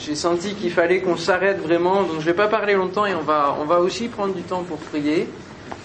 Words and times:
j'ai 0.00 0.14
senti 0.14 0.54
qu'il 0.54 0.70
fallait 0.70 1.00
qu'on 1.00 1.16
s'arrête 1.16 1.60
vraiment, 1.60 2.02
donc 2.02 2.20
je 2.20 2.26
vais 2.26 2.34
pas 2.34 2.48
parler 2.48 2.74
longtemps 2.74 3.06
et 3.06 3.14
on 3.14 3.22
va, 3.22 3.56
on 3.60 3.64
va 3.64 3.80
aussi 3.80 4.08
prendre 4.08 4.34
du 4.34 4.42
temps 4.42 4.62
pour 4.62 4.78
prier. 4.78 5.28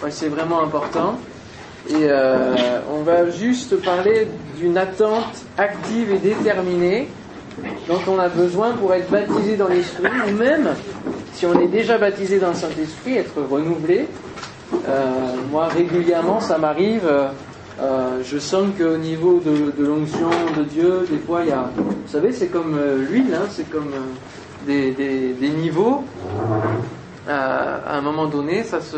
c'est 0.10 0.30
vraiment 0.30 0.62
important. 0.62 1.20
Et 1.90 1.94
euh, 2.02 2.80
on 2.94 3.02
va 3.02 3.30
juste 3.32 3.82
parler 3.84 4.28
d'une 4.58 4.78
attente 4.78 5.46
active 5.58 6.12
et 6.12 6.20
déterminée 6.20 7.10
dont 7.88 8.00
on 8.08 8.20
a 8.20 8.30
besoin 8.30 8.72
pour 8.72 8.94
être 8.94 9.10
baptisé 9.10 9.58
dans 9.58 9.68
l'Esprit, 9.68 10.12
ou 10.30 10.36
même 10.38 10.70
si 11.34 11.46
on 11.46 11.60
est 11.60 11.68
déjà 11.68 11.98
baptisé 11.98 12.40
dans 12.40 12.50
le 12.50 12.56
Saint-Esprit, 12.56 13.18
être 13.18 13.42
renouvelé. 13.50 14.08
Euh, 14.88 15.36
moi, 15.52 15.68
régulièrement, 15.68 16.40
ça 16.40 16.58
m'arrive. 16.58 17.06
Euh, 17.06 17.28
je 17.80 18.38
sens 18.38 18.68
qu'au 18.78 18.98
niveau 18.98 19.40
de, 19.40 19.84
l'onction 19.84 20.30
de 20.58 20.64
Dieu, 20.64 21.08
des 21.10 21.18
fois, 21.20 21.42
il 21.44 21.50
y 21.50 21.52
a, 21.52 21.70
vous 21.76 21.94
savez, 22.08 22.32
c'est 22.32 22.48
comme 22.48 22.76
euh, 22.78 23.06
l'huile, 23.10 23.34
hein, 23.34 23.48
c'est 23.50 23.70
comme 23.70 23.92
euh, 24.68 25.34
des, 25.40 25.50
niveaux. 25.50 26.04
à 27.28 27.98
un 27.98 28.02
moment 28.02 28.26
donné, 28.26 28.64
ça 28.64 28.82
se, 28.82 28.98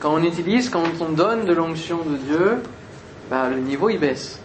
quand 0.00 0.14
on 0.14 0.22
utilise, 0.22 0.70
quand 0.70 0.84
on 1.00 1.10
donne 1.10 1.44
de 1.44 1.52
l'onction 1.52 1.98
de 1.98 2.16
Dieu, 2.16 2.62
bah, 3.30 3.48
le 3.50 3.58
niveau 3.58 3.90
il 3.90 3.98
baisse. 3.98 4.40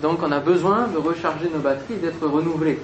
Donc 0.00 0.20
on 0.22 0.30
a 0.30 0.38
besoin 0.38 0.86
de 0.86 0.98
recharger 0.98 1.50
nos 1.52 1.60
batteries, 1.60 1.96
d'être 1.96 2.24
renouvelés. 2.26 2.78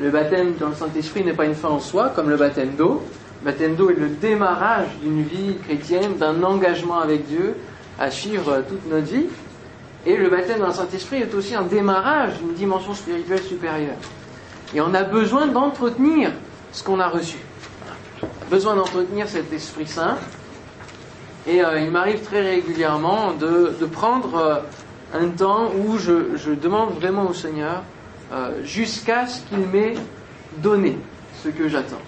Le 0.00 0.10
baptême 0.10 0.54
dans 0.60 0.68
le 0.68 0.74
Saint-Esprit 0.74 1.24
n'est 1.24 1.32
pas 1.32 1.46
une 1.46 1.54
fin 1.54 1.70
en 1.70 1.80
soi, 1.80 2.12
comme 2.14 2.30
le 2.30 2.36
baptême 2.36 2.76
d'eau. 2.76 3.02
Le 3.42 3.50
baptême 3.50 3.74
d'eau 3.74 3.90
est 3.90 3.98
le 3.98 4.08
démarrage 4.08 4.88
d'une 5.02 5.22
vie 5.22 5.56
chrétienne, 5.64 6.16
d'un 6.18 6.40
engagement 6.44 7.00
avec 7.00 7.26
Dieu 7.26 7.56
à 7.98 8.10
suivre 8.10 8.62
toute 8.68 8.88
notre 8.88 9.06
vie. 9.06 9.26
Et 10.06 10.16
le 10.16 10.28
baptême 10.28 10.60
dans 10.60 10.68
le 10.68 10.72
Saint-Esprit 10.72 11.18
est 11.22 11.34
aussi 11.34 11.54
un 11.54 11.62
démarrage 11.62 12.38
d'une 12.38 12.54
dimension 12.54 12.94
spirituelle 12.94 13.42
supérieure. 13.42 13.96
Et 14.74 14.80
on 14.80 14.94
a 14.94 15.02
besoin 15.02 15.46
d'entretenir 15.46 16.30
ce 16.72 16.82
qu'on 16.82 17.00
a 17.00 17.08
reçu. 17.08 17.38
Besoin 18.50 18.76
d'entretenir 18.76 19.28
cet 19.28 19.52
Esprit 19.52 19.86
Saint 19.86 20.16
et 21.46 21.64
euh, 21.64 21.80
il 21.80 21.90
m'arrive 21.90 22.20
très 22.20 22.42
régulièrement 22.42 23.32
de, 23.32 23.72
prendre 23.86 24.34
euh, 24.36 24.56
un 25.18 25.28
temps 25.28 25.72
où 25.74 25.96
je, 25.96 26.36
je, 26.36 26.52
demande 26.52 26.94
vraiment 26.94 27.28
au 27.28 27.32
Seigneur 27.32 27.82
euh, 28.32 28.62
jusqu'à 28.64 29.26
ce 29.26 29.40
qu'il 29.42 29.60
m'ait 29.60 29.94
donné 30.58 30.98
ce 31.42 31.48
que 31.48 31.68
j'attends. 31.68 32.02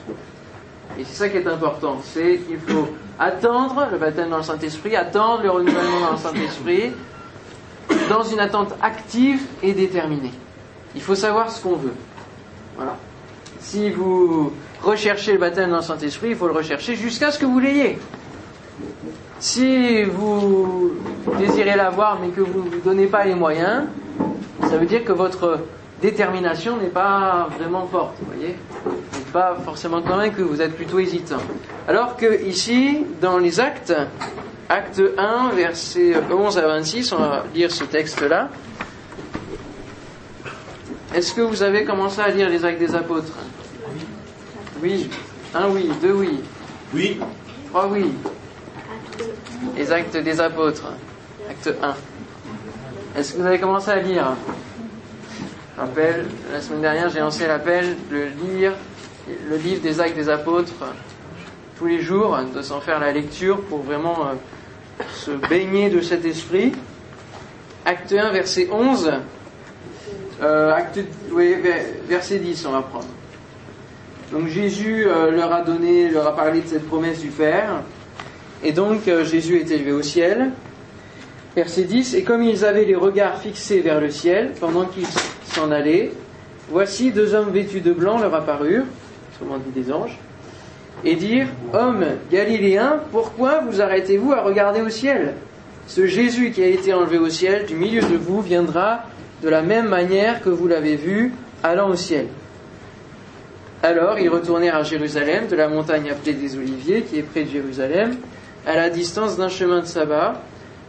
Et 0.98 1.04
c'est 1.04 1.14
ça 1.14 1.28
qui 1.30 1.38
est 1.38 1.46
important, 1.46 2.00
c'est 2.04 2.38
qu'il 2.38 2.58
faut 2.58 2.88
attendre 3.20 3.86
le 3.92 3.98
baptême 3.98 4.30
dans 4.30 4.38
le 4.38 4.42
Saint-Esprit, 4.42 4.96
attendre 4.96 5.42
le 5.42 5.50
renouvellement 5.50 6.00
dans 6.00 6.12
le 6.12 6.16
Saint-Esprit, 6.16 6.92
dans 8.08 8.22
une 8.22 8.40
attente 8.40 8.74
active 8.80 9.42
et 9.62 9.74
déterminée. 9.74 10.32
Il 10.94 11.02
faut 11.02 11.14
savoir 11.14 11.50
ce 11.50 11.62
qu'on 11.62 11.76
veut. 11.76 11.94
Voilà. 12.76 12.96
Si 13.60 13.90
vous 13.90 14.52
recherchez 14.82 15.34
le 15.34 15.38
baptême 15.38 15.70
dans 15.70 15.76
le 15.76 15.82
Saint-Esprit, 15.82 16.30
il 16.30 16.36
faut 16.36 16.46
le 16.46 16.54
rechercher 16.54 16.96
jusqu'à 16.96 17.30
ce 17.30 17.38
que 17.38 17.44
vous 17.44 17.60
l'ayez. 17.60 17.98
Si 19.38 20.02
vous 20.04 20.92
désirez 21.38 21.76
l'avoir 21.76 22.18
mais 22.20 22.28
que 22.28 22.40
vous 22.40 22.64
ne 22.64 22.70
vous 22.70 22.80
donnez 22.80 23.06
pas 23.06 23.24
les 23.26 23.34
moyens, 23.34 23.84
ça 24.62 24.78
veut 24.78 24.86
dire 24.86 25.04
que 25.04 25.12
votre 25.12 25.60
détermination 26.00 26.76
n'est 26.76 26.88
pas 26.88 27.48
vraiment 27.58 27.86
forte, 27.86 28.14
vous 28.20 28.32
voyez 28.32 28.56
Vous 28.84 28.90
n'êtes 29.18 29.32
pas 29.32 29.56
forcément 29.64 30.02
convaincu, 30.02 30.42
vous 30.42 30.60
êtes 30.60 30.74
plutôt 30.74 30.98
hésitant. 30.98 31.40
Alors 31.86 32.16
que 32.16 32.42
ici, 32.44 33.04
dans 33.20 33.38
les 33.38 33.60
actes, 33.60 33.94
acte 34.68 35.02
1, 35.18 35.50
versets 35.50 36.14
11 36.30 36.58
à 36.58 36.66
26, 36.66 37.12
on 37.12 37.18
va 37.18 37.44
lire 37.54 37.70
ce 37.70 37.84
texte-là. 37.84 38.48
Est-ce 41.14 41.34
que 41.34 41.40
vous 41.40 41.62
avez 41.62 41.84
commencé 41.84 42.20
à 42.20 42.28
lire 42.28 42.48
les 42.48 42.64
actes 42.64 42.78
des 42.78 42.94
apôtres? 42.94 43.36
Oui. 44.82 45.10
Un 45.54 45.68
oui, 45.68 45.90
deux 46.00 46.12
oui. 46.12 46.40
Oui. 46.94 47.20
Trois 47.70 47.88
oui. 47.88 48.12
Les 49.76 49.92
actes 49.92 50.16
des 50.16 50.40
apôtres, 50.40 50.84
acte 51.48 51.74
1. 51.82 51.94
Est-ce 53.18 53.34
que 53.34 53.40
vous 53.40 53.46
avez 53.46 53.58
commencé 53.58 53.90
à 53.90 53.96
lire? 53.96 54.36
Rappelle, 55.80 56.26
la 56.52 56.60
semaine 56.60 56.82
dernière, 56.82 57.08
j'ai 57.08 57.20
lancé 57.20 57.46
l'appel 57.46 57.96
de 58.10 58.26
lire 58.44 58.72
le 59.48 59.56
livre 59.56 59.80
des 59.80 60.00
actes 60.00 60.16
des 60.16 60.28
apôtres 60.28 60.74
tous 61.78 61.86
les 61.86 62.00
jours, 62.00 62.38
de 62.54 62.60
s'en 62.60 62.80
faire 62.80 63.00
la 63.00 63.12
lecture 63.12 63.62
pour 63.62 63.80
vraiment 63.80 64.26
euh, 64.26 65.04
se 65.14 65.30
baigner 65.30 65.88
de 65.88 66.02
cet 66.02 66.26
esprit. 66.26 66.72
Acte 67.86 68.12
1, 68.12 68.32
verset 68.32 68.68
11. 68.70 69.10
Euh, 70.42 70.72
acte, 70.74 71.00
oui, 71.32 71.56
verset 72.06 72.38
10, 72.38 72.66
on 72.66 72.72
va 72.72 72.82
prendre. 72.82 73.06
Donc 74.32 74.48
Jésus 74.48 75.06
euh, 75.06 75.30
leur 75.30 75.50
a 75.52 75.62
donné, 75.62 76.10
leur 76.10 76.26
a 76.26 76.36
parlé 76.36 76.60
de 76.60 76.66
cette 76.66 76.86
promesse 76.86 77.20
du 77.20 77.28
Père. 77.28 77.82
Et 78.62 78.72
donc 78.72 79.08
Jésus 79.22 79.56
est 79.56 79.70
élevé 79.70 79.92
au 79.92 80.02
ciel. 80.02 80.50
Verset 81.56 81.84
10, 81.84 82.14
et 82.14 82.22
comme 82.22 82.42
ils 82.42 82.66
avaient 82.66 82.84
les 82.84 82.94
regards 82.94 83.38
fixés 83.38 83.80
vers 83.80 84.00
le 84.00 84.10
ciel, 84.10 84.52
pendant 84.60 84.84
qu'ils 84.84 85.06
s'en 85.50 85.70
allaient, 85.70 86.12
voici 86.68 87.10
deux 87.10 87.34
hommes 87.34 87.50
vêtus 87.50 87.80
de 87.80 87.92
blanc 87.92 88.18
leur 88.18 88.34
apparurent, 88.34 88.84
autrement 89.34 89.58
dit 89.58 89.72
des 89.72 89.92
anges, 89.92 90.18
et 91.04 91.14
dirent, 91.16 91.48
Hommes 91.72 92.04
galiléens, 92.30 93.00
pourquoi 93.12 93.60
vous 93.60 93.80
arrêtez-vous 93.80 94.32
à 94.32 94.42
regarder 94.42 94.80
au 94.80 94.88
ciel? 94.88 95.34
Ce 95.86 96.06
Jésus 96.06 96.52
qui 96.52 96.62
a 96.62 96.68
été 96.68 96.94
enlevé 96.94 97.18
au 97.18 97.28
ciel 97.28 97.66
du 97.66 97.74
milieu 97.74 98.02
de 98.02 98.16
vous 98.16 98.40
viendra 98.40 99.00
de 99.42 99.48
la 99.48 99.62
même 99.62 99.88
manière 99.88 100.42
que 100.42 100.50
vous 100.50 100.68
l'avez 100.68 100.96
vu 100.96 101.32
allant 101.62 101.88
au 101.88 101.96
ciel. 101.96 102.26
Alors 103.82 104.18
ils 104.18 104.28
retournèrent 104.28 104.76
à 104.76 104.82
Jérusalem, 104.82 105.46
de 105.48 105.56
la 105.56 105.68
montagne 105.68 106.10
appelée 106.10 106.34
des 106.34 106.56
Oliviers, 106.56 107.02
qui 107.02 107.18
est 107.18 107.22
près 107.22 107.44
de 107.44 107.50
Jérusalem, 107.50 108.16
à 108.66 108.76
la 108.76 108.90
distance 108.90 109.38
d'un 109.38 109.48
chemin 109.48 109.80
de 109.80 109.86
sabbat. 109.86 110.34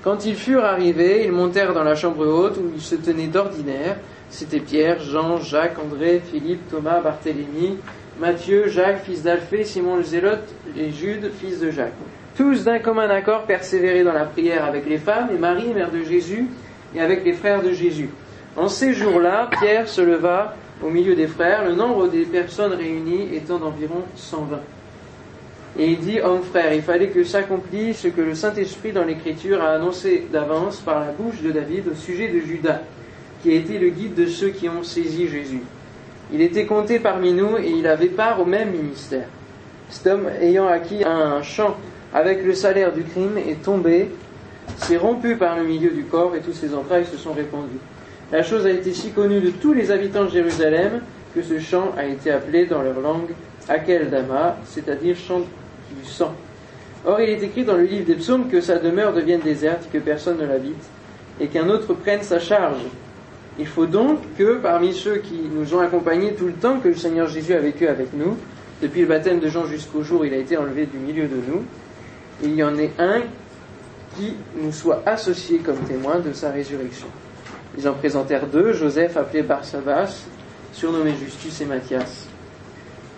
Quand 0.03 0.25
ils 0.25 0.35
furent 0.35 0.65
arrivés, 0.65 1.23
ils 1.25 1.31
montèrent 1.31 1.73
dans 1.73 1.83
la 1.83 1.95
chambre 1.95 2.27
haute 2.27 2.57
où 2.57 2.71
ils 2.75 2.81
se 2.81 2.95
tenaient 2.95 3.27
d'ordinaire. 3.27 3.97
C'étaient 4.31 4.61
Pierre, 4.61 5.01
Jean, 5.01 5.39
Jacques, 5.41 5.77
André, 5.77 6.21
Philippe, 6.31 6.69
Thomas, 6.69 7.01
Barthélemy, 7.01 7.77
Matthieu, 8.17 8.69
Jacques, 8.69 9.03
fils 9.03 9.23
d'Alphée, 9.23 9.65
Simon 9.65 9.97
le 9.97 10.03
Zélote 10.03 10.47
et 10.77 10.89
Jude, 10.91 11.31
fils 11.37 11.59
de 11.59 11.69
Jacques. 11.69 11.91
Tous 12.37 12.63
d'un 12.63 12.79
commun 12.79 13.09
accord 13.09 13.43
persévéraient 13.43 14.05
dans 14.05 14.13
la 14.13 14.23
prière 14.23 14.63
avec 14.63 14.87
les 14.87 14.99
femmes 14.99 15.29
et 15.35 15.37
Marie, 15.37 15.73
mère 15.73 15.91
de 15.91 16.03
Jésus, 16.03 16.47
et 16.95 17.01
avec 17.01 17.25
les 17.25 17.33
frères 17.33 17.61
de 17.61 17.73
Jésus. 17.73 18.09
En 18.55 18.69
ces 18.69 18.93
jours-là, 18.93 19.49
Pierre 19.59 19.89
se 19.89 20.01
leva 20.01 20.55
au 20.81 20.89
milieu 20.89 21.13
des 21.13 21.27
frères, 21.27 21.65
le 21.65 21.75
nombre 21.75 22.07
des 22.07 22.23
personnes 22.23 22.73
réunies 22.73 23.35
étant 23.35 23.59
d'environ 23.59 24.03
120. 24.15 24.59
Et 25.77 25.87
il 25.87 25.99
dit, 25.99 26.21
homme 26.21 26.43
frère, 26.43 26.73
il 26.73 26.81
fallait 26.81 27.09
que 27.09 27.23
s'accomplisse 27.23 27.99
ce 27.99 28.07
que 28.07 28.21
le 28.21 28.35
Saint-Esprit 28.35 28.93
dans 28.93 29.03
l'Écriture 29.03 29.61
a 29.61 29.71
annoncé 29.71 30.27
d'avance 30.31 30.79
par 30.79 31.01
la 31.01 31.11
bouche 31.11 31.41
de 31.41 31.51
David 31.51 31.89
au 31.91 31.95
sujet 31.95 32.29
de 32.29 32.39
Judas, 32.39 32.81
qui 33.41 33.51
a 33.51 33.55
été 33.55 33.79
le 33.79 33.89
guide 33.89 34.15
de 34.15 34.25
ceux 34.25 34.49
qui 34.49 34.69
ont 34.69 34.83
saisi 34.83 35.27
Jésus. 35.27 35.61
Il 36.33 36.41
était 36.41 36.65
compté 36.65 36.99
parmi 36.99 37.33
nous 37.33 37.57
et 37.57 37.69
il 37.69 37.87
avait 37.87 38.07
part 38.07 38.39
au 38.39 38.45
même 38.45 38.71
ministère. 38.71 39.27
Cet 39.89 40.07
homme, 40.07 40.27
ayant 40.39 40.67
acquis 40.67 41.03
un 41.03 41.41
champ 41.41 41.75
avec 42.13 42.45
le 42.45 42.53
salaire 42.53 42.93
du 42.93 43.03
crime, 43.03 43.37
est 43.37 43.63
tombé, 43.63 44.09
s'est 44.77 44.97
rompu 44.97 45.35
par 45.35 45.57
le 45.57 45.63
milieu 45.63 45.89
du 45.89 46.03
corps 46.03 46.35
et 46.35 46.39
tous 46.39 46.53
ses 46.53 46.73
entrailles 46.73 47.05
se 47.05 47.17
sont 47.17 47.33
répandues. 47.33 47.79
La 48.31 48.43
chose 48.43 48.65
a 48.65 48.71
été 48.71 48.93
si 48.93 49.11
connue 49.11 49.41
de 49.41 49.49
tous 49.49 49.73
les 49.73 49.91
habitants 49.91 50.23
de 50.23 50.29
Jérusalem 50.29 51.01
que 51.35 51.41
ce 51.41 51.59
champ 51.59 51.91
a 51.97 52.05
été 52.05 52.31
appelé 52.31 52.65
dans 52.65 52.81
leur 52.81 52.99
langue 52.99 53.31
Akeldama, 53.67 54.57
c'est-à-dire 54.65 55.15
champ 55.17 55.39
du 55.39 56.05
sang. 56.05 56.33
Or, 57.05 57.19
il 57.19 57.29
est 57.29 57.43
écrit 57.43 57.65
dans 57.65 57.75
le 57.75 57.83
livre 57.83 58.05
des 58.05 58.15
psaumes 58.15 58.47
que 58.47 58.61
sa 58.61 58.77
demeure 58.77 59.13
devienne 59.13 59.41
déserte, 59.41 59.89
que 59.91 59.97
personne 59.97 60.37
ne 60.37 60.45
l'habite, 60.45 60.83
et 61.39 61.47
qu'un 61.47 61.67
autre 61.69 61.93
prenne 61.93 62.21
sa 62.21 62.39
charge. 62.39 62.83
Il 63.61 63.67
faut 63.67 63.85
donc 63.85 64.17
que 64.39 64.57
parmi 64.57 64.91
ceux 64.91 65.17
qui 65.17 65.39
nous 65.53 65.75
ont 65.75 65.81
accompagnés 65.81 66.33
tout 66.33 66.47
le 66.47 66.53
temps 66.53 66.79
que 66.79 66.87
le 66.87 66.95
Seigneur 66.95 67.27
Jésus 67.27 67.53
a 67.53 67.59
vécu 67.59 67.87
avec 67.87 68.11
nous, 68.11 68.35
depuis 68.81 69.01
le 69.01 69.07
baptême 69.07 69.39
de 69.39 69.47
Jean 69.49 69.67
jusqu'au 69.67 70.01
jour 70.01 70.21
où 70.21 70.23
il 70.23 70.33
a 70.33 70.37
été 70.37 70.57
enlevé 70.57 70.87
du 70.87 70.97
milieu 70.97 71.27
de 71.27 71.35
nous, 71.35 71.63
il 72.41 72.55
y 72.55 72.63
en 72.63 72.75
ait 72.79 72.89
un 72.97 73.21
qui 74.17 74.33
nous 74.59 74.71
soit 74.71 75.03
associé 75.05 75.59
comme 75.59 75.77
témoin 75.81 76.17
de 76.17 76.33
sa 76.33 76.49
résurrection. 76.49 77.05
Ils 77.77 77.87
en 77.87 77.93
présentèrent 77.93 78.47
deux, 78.47 78.73
Joseph 78.73 79.15
appelé 79.15 79.43
Barsabas, 79.43 80.25
surnommé 80.73 81.13
Justus 81.23 81.61
et 81.61 81.65
Matthias. 81.65 82.27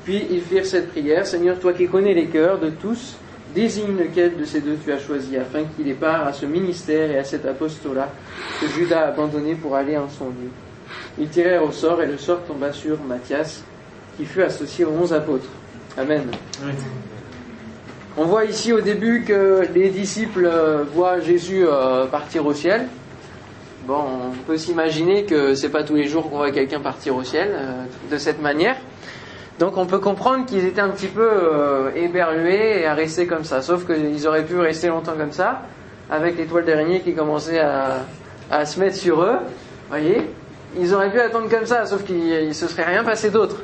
Puis 0.04 0.26
ils 0.30 0.42
firent 0.42 0.66
cette 0.66 0.90
prière, 0.90 1.26
Seigneur, 1.26 1.58
toi 1.58 1.72
qui 1.72 1.88
connais 1.88 2.14
les 2.14 2.28
cœurs 2.28 2.60
de 2.60 2.70
tous, 2.70 3.16
désigne 3.54 3.98
lequel 3.98 4.38
de 4.38 4.46
ces 4.46 4.62
deux 4.62 4.78
tu 4.84 4.92
as 4.92 5.00
choisi, 5.00 5.38
afin 5.38 5.64
qu'il 5.64 5.88
ait 5.88 5.94
part 5.94 6.28
à 6.28 6.34
ce 6.34 6.46
ministère 6.46 7.12
et 7.12 7.18
à 7.18 7.24
cet 7.24 7.46
apostolat 7.46 8.10
que 8.60 8.68
Judas 8.68 9.02
a 9.02 9.08
abandonné 9.10 9.56
pour 9.56 9.76
aller 9.76 9.98
en 9.98 10.10
son 10.10 10.26
lieu. 10.26 10.50
Ils 11.20 11.30
tirèrent 11.30 11.64
au 11.64 11.72
sort 11.72 12.02
et 12.02 12.08
le 12.08 12.18
sort 12.18 12.42
tomba 12.48 12.72
sur 12.72 13.02
Matthias, 13.04 13.64
qui 14.18 14.26
fut 14.26 14.42
associé 14.42 14.86
aux 14.86 14.92
onze 14.92 15.14
apôtres. 15.14 15.50
Amen. 15.98 16.24
On 18.18 18.26
voit 18.26 18.46
ici 18.46 18.74
au 18.74 18.82
début 18.82 19.24
que 19.24 19.68
les 19.74 19.90
disciples 19.90 20.50
voient 20.94 21.20
Jésus 21.20 21.66
euh, 21.66 22.06
partir 22.06 22.46
au 22.46 22.54
ciel. 22.54 22.88
Bon, 23.88 24.02
on 24.32 24.44
peut 24.46 24.58
s'imaginer 24.58 25.26
que 25.26 25.56
c'est 25.56 25.70
pas 25.70 25.84
tous 25.84 25.96
les 25.96 26.08
jours 26.08 26.30
qu'on 26.30 26.38
voit 26.38 26.52
quelqu'un 26.52 26.80
partir 26.80 27.16
au 27.16 27.24
ciel 27.24 27.50
euh, 27.52 27.84
de 28.12 28.18
cette 28.18 28.42
manière. 28.42 28.78
Donc 29.60 29.78
on 29.78 29.86
peut 29.86 30.00
comprendre 30.00 30.46
qu'ils 30.46 30.66
étaient 30.66 30.82
un 30.82 30.90
petit 30.90 31.08
peu 31.08 31.30
euh, 31.32 31.92
éberlués 31.96 32.82
et 32.82 32.86
à 32.86 32.94
rester 32.94 33.28
comme 33.28 33.44
ça. 33.44 33.62
Sauf 33.62 33.86
qu'ils 33.86 34.28
auraient 34.28 34.46
pu 34.46 34.58
rester 34.58 34.88
longtemps 34.88 35.14
comme 35.18 35.32
ça, 35.32 35.62
avec 36.10 36.38
l'étoile 36.38 36.66
d'araignée 36.66 37.02
qui 37.02 37.14
commençait 37.14 37.60
à, 37.60 38.66
se 38.66 38.80
mettre 38.80 38.96
sur 38.96 39.22
eux. 39.22 39.38
Voyez? 39.90 40.30
Ils 40.80 40.94
auraient 40.94 41.12
pu 41.12 41.20
attendre 41.20 41.50
comme 41.50 41.66
ça, 41.66 41.86
sauf 41.86 42.04
qu'il 42.04 42.48
ne 42.48 42.54
se 42.54 42.68
serait 42.68 42.84
rien 42.84 43.04
passé 43.04 43.30
d'autre. 43.30 43.58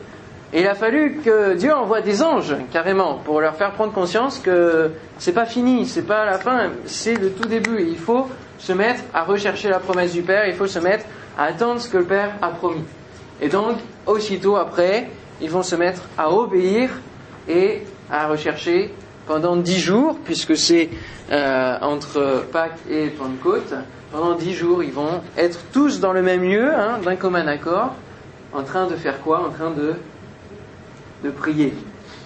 Et 0.54 0.62
il 0.62 0.68
a 0.68 0.76
fallu 0.76 1.22
que 1.24 1.54
Dieu 1.54 1.74
envoie 1.74 2.02
des 2.02 2.24
anges, 2.24 2.56
carrément, 2.72 3.20
pour 3.24 3.40
leur 3.40 3.56
faire 3.56 3.72
prendre 3.72 3.94
conscience 3.94 4.40
que 4.40 4.92
c'est 5.20 5.34
pas 5.34 5.46
fini, 5.46 5.86
c'est 5.86 6.08
pas 6.08 6.26
la 6.26 6.40
fin, 6.40 6.72
c'est 6.86 7.14
le 7.14 7.30
tout 7.32 7.48
début. 7.48 7.86
il 7.88 7.98
faut 7.98 8.28
se 8.58 8.74
mettre 8.74 9.02
à 9.14 9.24
rechercher 9.24 9.70
la 9.70 9.80
promesse 9.80 10.14
du 10.14 10.24
Père, 10.24 10.48
il 10.48 10.56
faut 10.56 10.68
se 10.68 10.80
mettre 10.80 11.06
à 11.38 11.46
attendre 11.46 11.80
ce 11.80 11.88
que 11.88 11.98
le 11.98 12.04
Père 12.04 12.32
a 12.42 12.50
promis. 12.50 12.84
Et 13.42 13.48
donc, 13.48 13.78
aussitôt 14.08 14.58
après, 14.58 15.08
ils 15.42 15.50
vont 15.50 15.64
se 15.64 15.76
mettre 15.76 16.04
à 16.18 16.32
obéir 16.32 16.90
et 17.48 17.84
à 18.12 18.28
rechercher 18.28 18.94
pendant 19.28 19.56
dix 19.56 19.80
jours, 19.80 20.18
puisque 20.24 20.58
c'est 20.58 20.90
euh, 21.32 21.78
entre 21.82 22.46
Pâques 22.52 22.80
et 22.90 23.08
Pentecôte, 23.08 23.74
pendant 24.12 24.34
dix 24.34 24.54
jours, 24.54 24.84
ils 24.84 24.92
vont 24.92 25.22
être 25.38 25.60
tous 25.72 26.00
dans 26.00 26.14
le 26.14 26.22
même 26.22 26.44
lieu, 26.44 26.74
hein, 26.74 26.98
d'un 27.04 27.16
commun 27.16 27.46
accord, 27.48 27.94
en 28.54 28.64
train 28.64 28.88
de 28.88 28.96
faire 28.96 29.22
quoi? 29.22 29.46
En 29.46 29.52
train 29.52 29.70
de 29.70 29.94
de 31.24 31.30
prier. 31.30 31.74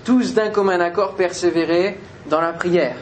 Tous 0.06 0.34
d'un 0.34 0.50
commun 0.50 0.80
accord 0.80 1.16
persévéraient 1.16 1.98
dans 2.30 2.42
la 2.42 2.54
prière. 2.54 2.96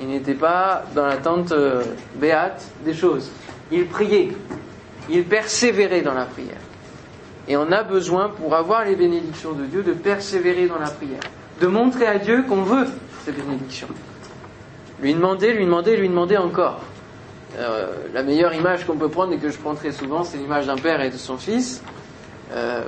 Ils 0.00 0.08
n'étaient 0.08 0.34
pas 0.34 0.84
dans 0.94 1.06
l'attente 1.06 1.52
euh, 1.52 1.82
béate 2.16 2.64
des 2.84 2.94
choses. 2.94 3.30
Ils 3.70 3.86
priaient. 3.86 4.32
Ils 5.10 5.24
persévéraient 5.24 6.02
dans 6.02 6.14
la 6.14 6.24
prière. 6.24 6.61
Et 7.52 7.56
on 7.58 7.70
a 7.70 7.82
besoin, 7.82 8.30
pour 8.30 8.54
avoir 8.54 8.86
les 8.86 8.96
bénédictions 8.96 9.52
de 9.52 9.66
Dieu, 9.66 9.82
de 9.82 9.92
persévérer 9.92 10.68
dans 10.68 10.78
la 10.78 10.88
prière. 10.88 11.20
De 11.60 11.66
montrer 11.66 12.06
à 12.06 12.16
Dieu 12.16 12.44
qu'on 12.48 12.62
veut 12.62 12.86
ces 13.26 13.32
bénédictions. 13.32 13.88
Lui 15.02 15.12
demander, 15.12 15.52
lui 15.52 15.66
demander, 15.66 15.98
lui 15.98 16.08
demander 16.08 16.38
encore. 16.38 16.80
Euh, 17.58 17.92
la 18.14 18.22
meilleure 18.22 18.54
image 18.54 18.86
qu'on 18.86 18.96
peut 18.96 19.10
prendre 19.10 19.34
et 19.34 19.36
que 19.36 19.50
je 19.50 19.58
prends 19.58 19.74
très 19.74 19.92
souvent, 19.92 20.24
c'est 20.24 20.38
l'image 20.38 20.64
d'un 20.64 20.78
père 20.78 21.02
et 21.02 21.10
de 21.10 21.18
son 21.18 21.36
fils, 21.36 21.82
euh, 22.54 22.84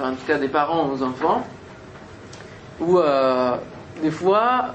en 0.00 0.10
tout 0.10 0.26
cas 0.26 0.38
des 0.38 0.48
parents 0.48 0.90
aux 0.90 1.00
enfants, 1.00 1.46
où 2.80 2.98
euh, 2.98 3.54
des 4.02 4.10
fois 4.10 4.74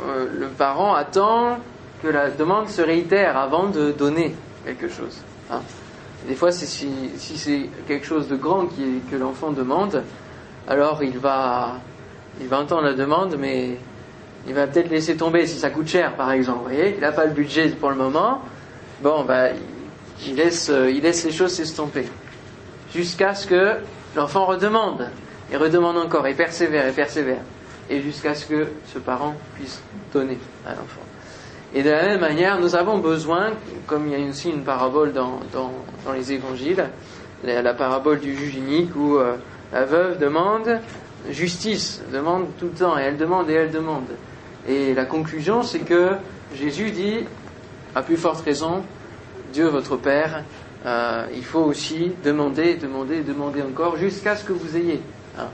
le 0.00 0.46
parent 0.46 0.94
attend 0.94 1.58
que 2.04 2.08
la 2.08 2.30
demande 2.30 2.68
se 2.68 2.82
réitère 2.82 3.36
avant 3.36 3.66
de 3.66 3.90
donner 3.90 4.36
quelque 4.64 4.88
chose. 4.88 5.22
Hein. 5.50 5.62
Des 6.26 6.34
fois, 6.34 6.52
si, 6.52 6.90
c'est 7.16 7.70
quelque 7.86 8.06
chose 8.06 8.28
de 8.28 8.36
grand 8.36 8.66
que 8.66 9.16
l'enfant 9.16 9.52
demande, 9.52 10.02
alors 10.68 11.02
il 11.02 11.18
va, 11.18 11.74
il 12.40 12.48
va 12.48 12.60
entendre 12.60 12.82
la 12.82 12.94
demande, 12.94 13.36
mais 13.38 13.78
il 14.48 14.54
va 14.54 14.66
peut-être 14.66 14.90
laisser 14.90 15.16
tomber 15.16 15.46
si 15.46 15.58
ça 15.58 15.70
coûte 15.70 15.88
cher, 15.88 16.16
par 16.16 16.32
exemple. 16.32 16.58
Vous 16.58 16.74
voyez, 16.74 16.94
il 16.96 17.00
n'a 17.00 17.12
pas 17.12 17.26
le 17.26 17.32
budget 17.32 17.68
pour 17.68 17.90
le 17.90 17.96
moment. 17.96 18.42
Bon, 19.02 19.24
bah, 19.24 19.48
il 20.26 20.36
laisse, 20.36 20.72
il 20.88 21.02
laisse 21.02 21.24
les 21.24 21.32
choses 21.32 21.52
s'estomper 21.52 22.06
jusqu'à 22.92 23.34
ce 23.34 23.46
que 23.46 23.76
L'enfant 24.16 24.46
redemande, 24.46 25.10
et 25.52 25.58
redemande 25.58 25.98
encore, 25.98 26.26
et 26.26 26.32
persévère, 26.32 26.86
et 26.88 26.92
persévère, 26.92 27.42
et 27.90 28.00
jusqu'à 28.00 28.34
ce 28.34 28.46
que 28.46 28.66
ce 28.86 28.98
parent 28.98 29.34
puisse 29.54 29.82
donner 30.10 30.38
à 30.66 30.70
l'enfant. 30.70 31.02
Et 31.74 31.82
de 31.82 31.90
la 31.90 32.02
même 32.02 32.20
manière, 32.20 32.60
nous 32.60 32.76
avons 32.76 32.98
besoin, 32.98 33.50
comme 33.86 34.06
il 34.06 34.18
y 34.18 34.24
a 34.24 34.28
aussi 34.28 34.50
une 34.50 34.62
parabole 34.62 35.12
dans, 35.12 35.40
dans, 35.52 36.12
les 36.12 36.32
évangiles, 36.32 36.84
la, 37.44 37.74
parabole 37.74 38.20
du 38.20 38.34
juge 38.34 38.56
unique 38.56 38.94
où 38.96 39.16
euh, 39.16 39.36
la 39.72 39.84
veuve 39.84 40.18
demande 40.18 40.80
justice, 41.30 42.02
demande 42.12 42.46
tout 42.58 42.66
le 42.66 42.78
temps, 42.78 42.98
et 42.98 43.02
elle 43.02 43.16
demande 43.16 43.50
et 43.50 43.54
elle 43.54 43.70
demande. 43.70 44.06
Et 44.68 44.94
la 44.94 45.04
conclusion, 45.04 45.62
c'est 45.62 45.80
que 45.80 46.12
Jésus 46.54 46.92
dit, 46.92 47.24
à 47.94 48.02
plus 48.02 48.16
forte 48.16 48.44
raison, 48.44 48.82
Dieu 49.52 49.66
votre 49.66 49.96
Père 49.96 50.44
euh, 50.84 51.26
il 51.34 51.44
faut 51.44 51.64
aussi 51.64 52.12
demander, 52.22 52.74
demander, 52.74 53.22
demander 53.22 53.60
encore 53.62 53.96
jusqu'à 53.96 54.36
ce 54.36 54.44
que 54.44 54.52
vous 54.52 54.76
ayez. 54.76 55.00
Hein. 55.36 55.48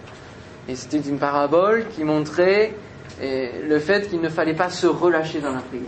Et 0.68 0.76
c'était 0.76 0.98
une 0.98 1.18
parabole 1.18 1.86
qui 1.94 2.04
montrait 2.04 2.74
le 3.20 3.78
fait 3.78 4.10
qu'il 4.10 4.20
ne 4.20 4.28
fallait 4.28 4.54
pas 4.54 4.68
se 4.68 4.86
relâcher 4.86 5.40
dans 5.40 5.52
la 5.52 5.60
prière. 5.60 5.84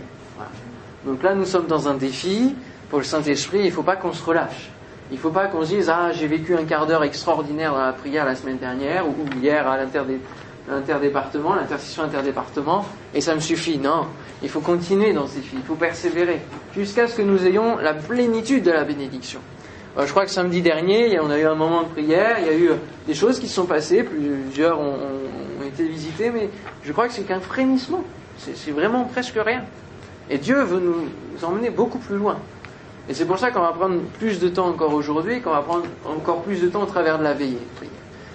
Donc 1.05 1.21
là, 1.21 1.35
nous 1.35 1.45
sommes 1.45 1.67
dans 1.67 1.87
un 1.87 1.93
défi 1.93 2.55
pour 2.89 2.99
le 2.99 3.05
Saint-Esprit. 3.05 3.59
Il 3.59 3.65
ne 3.65 3.71
faut 3.71 3.83
pas 3.83 3.95
qu'on 3.95 4.13
se 4.13 4.23
relâche. 4.23 4.69
Il 5.11 5.15
ne 5.15 5.19
faut 5.19 5.29
pas 5.29 5.47
qu'on 5.47 5.63
se 5.63 5.69
dise 5.69 5.89
Ah, 5.89 6.11
j'ai 6.11 6.27
vécu 6.27 6.55
un 6.55 6.65
quart 6.65 6.87
d'heure 6.87 7.03
extraordinaire 7.03 7.73
dans 7.73 7.85
la 7.85 7.93
prière 7.93 8.25
la 8.25 8.35
semaine 8.35 8.57
dernière 8.57 9.07
ou 9.07 9.13
hier 9.39 9.67
à 9.67 9.77
l'interdépartement, 9.77 11.53
l'intercession 11.53 12.03
interdépartement, 12.03 12.85
et 13.13 13.21
ça 13.21 13.35
me 13.35 13.39
suffit. 13.39 13.77
Non, 13.77 14.07
il 14.41 14.49
faut 14.49 14.61
continuer 14.61 15.13
dans 15.13 15.27
ces 15.27 15.39
défi. 15.39 15.57
Il 15.57 15.63
faut 15.63 15.75
persévérer 15.75 16.41
jusqu'à 16.75 17.07
ce 17.07 17.15
que 17.15 17.21
nous 17.21 17.45
ayons 17.45 17.77
la 17.77 17.93
plénitude 17.93 18.63
de 18.63 18.71
la 18.71 18.83
bénédiction. 18.83 19.39
Euh, 19.97 20.05
je 20.05 20.11
crois 20.11 20.25
que 20.25 20.31
samedi 20.31 20.61
dernier, 20.61 21.19
on 21.19 21.29
a 21.29 21.37
eu 21.37 21.45
un 21.45 21.55
moment 21.55 21.83
de 21.83 21.87
prière, 21.89 22.37
il 22.41 22.47
y 22.47 22.49
a 22.49 22.57
eu 22.57 22.69
des 23.07 23.13
choses 23.13 23.39
qui 23.39 23.47
se 23.47 23.55
sont 23.55 23.65
passées, 23.65 24.03
plusieurs 24.03 24.79
ont, 24.79 24.97
été 25.65 25.87
visitées, 25.87 26.29
mais 26.29 26.49
je 26.83 26.91
crois 26.91 27.07
que 27.07 27.13
c'est 27.13 27.23
qu'un 27.23 27.39
frémissement. 27.39 28.03
C'est 28.37 28.71
vraiment 28.71 29.05
presque 29.05 29.37
rien. 29.43 29.63
Et 30.29 30.37
Dieu 30.37 30.61
veut 30.63 30.79
nous 30.79 31.45
emmener 31.45 31.69
beaucoup 31.69 31.99
plus 31.99 32.17
loin. 32.17 32.37
Et 33.07 33.13
c'est 33.13 33.25
pour 33.25 33.37
ça 33.37 33.51
qu'on 33.51 33.61
va 33.61 33.71
prendre 33.71 33.99
plus 34.19 34.39
de 34.39 34.49
temps 34.49 34.67
encore 34.67 34.93
aujourd'hui, 34.93 35.41
qu'on 35.41 35.51
va 35.51 35.61
prendre 35.61 35.85
encore 36.05 36.41
plus 36.41 36.61
de 36.61 36.67
temps 36.67 36.81
au 36.81 36.87
travers 36.87 37.19
de 37.19 37.23
la 37.23 37.33
veillée. 37.33 37.59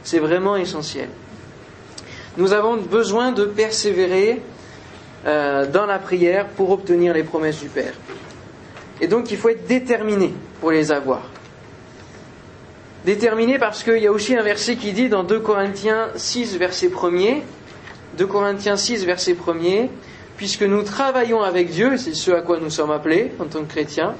C'est 0.05 0.21
vraiment 0.21 0.57
essentiel. 0.57 1.09
Nous 2.37 2.53
avons 2.53 2.77
besoin 2.77 3.33
de 3.33 3.45
persévérer 3.45 4.41
euh, 5.27 5.67
dans 5.67 5.87
la 5.87 5.99
prière 5.99 6.47
pour 6.47 6.71
obtenir 6.71 7.13
les 7.13 7.25
promesses 7.25 7.61
du 7.61 7.69
Père. 7.69 7.95
Et 9.01 9.09
donc 9.09 9.31
il 9.31 9.37
faut 9.37 9.49
être 9.49 9.67
déterminé 9.67 10.33
pour 10.61 10.71
les 10.71 10.93
avoir. 10.93 11.23
Déterminé 13.05 13.59
parce 13.59 13.83
qu'il 13.83 13.99
y 13.99 14.07
a 14.07 14.13
aussi 14.13 14.37
un 14.37 14.43
verset 14.43 14.77
qui 14.77 14.93
dit 14.93 15.09
dans 15.09 15.25
2 15.25 15.41
Corinthiens 15.41 16.09
6, 16.15 16.59
verset 16.59 16.89
1er, 16.89 17.41
2 18.19 18.27
Corinthiens 18.27 18.77
6, 18.77 19.05
verset 19.05 19.35
1er, 19.35 19.89
puisque 20.41 20.63
nous 20.63 20.83
travaillons 20.83 21.43
avec 21.43 21.69
Dieu, 21.69 21.99
c'est 21.99 22.15
ce 22.15 22.31
à 22.31 22.41
quoi 22.41 22.59
nous 22.59 22.71
sommes 22.71 22.91
appelés 22.91 23.31
en 23.41 23.45
tant 23.45 23.61
que 23.61 23.69
chrétiens, 23.69 24.15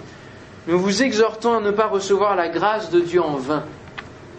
nous 0.69 0.79
vous 0.79 1.03
exhortons 1.03 1.55
à 1.55 1.61
ne 1.63 1.71
pas 1.71 1.87
recevoir 1.87 2.37
la 2.37 2.51
grâce 2.51 2.91
de 2.91 3.01
Dieu 3.01 3.23
en 3.23 3.37
vain. 3.37 3.63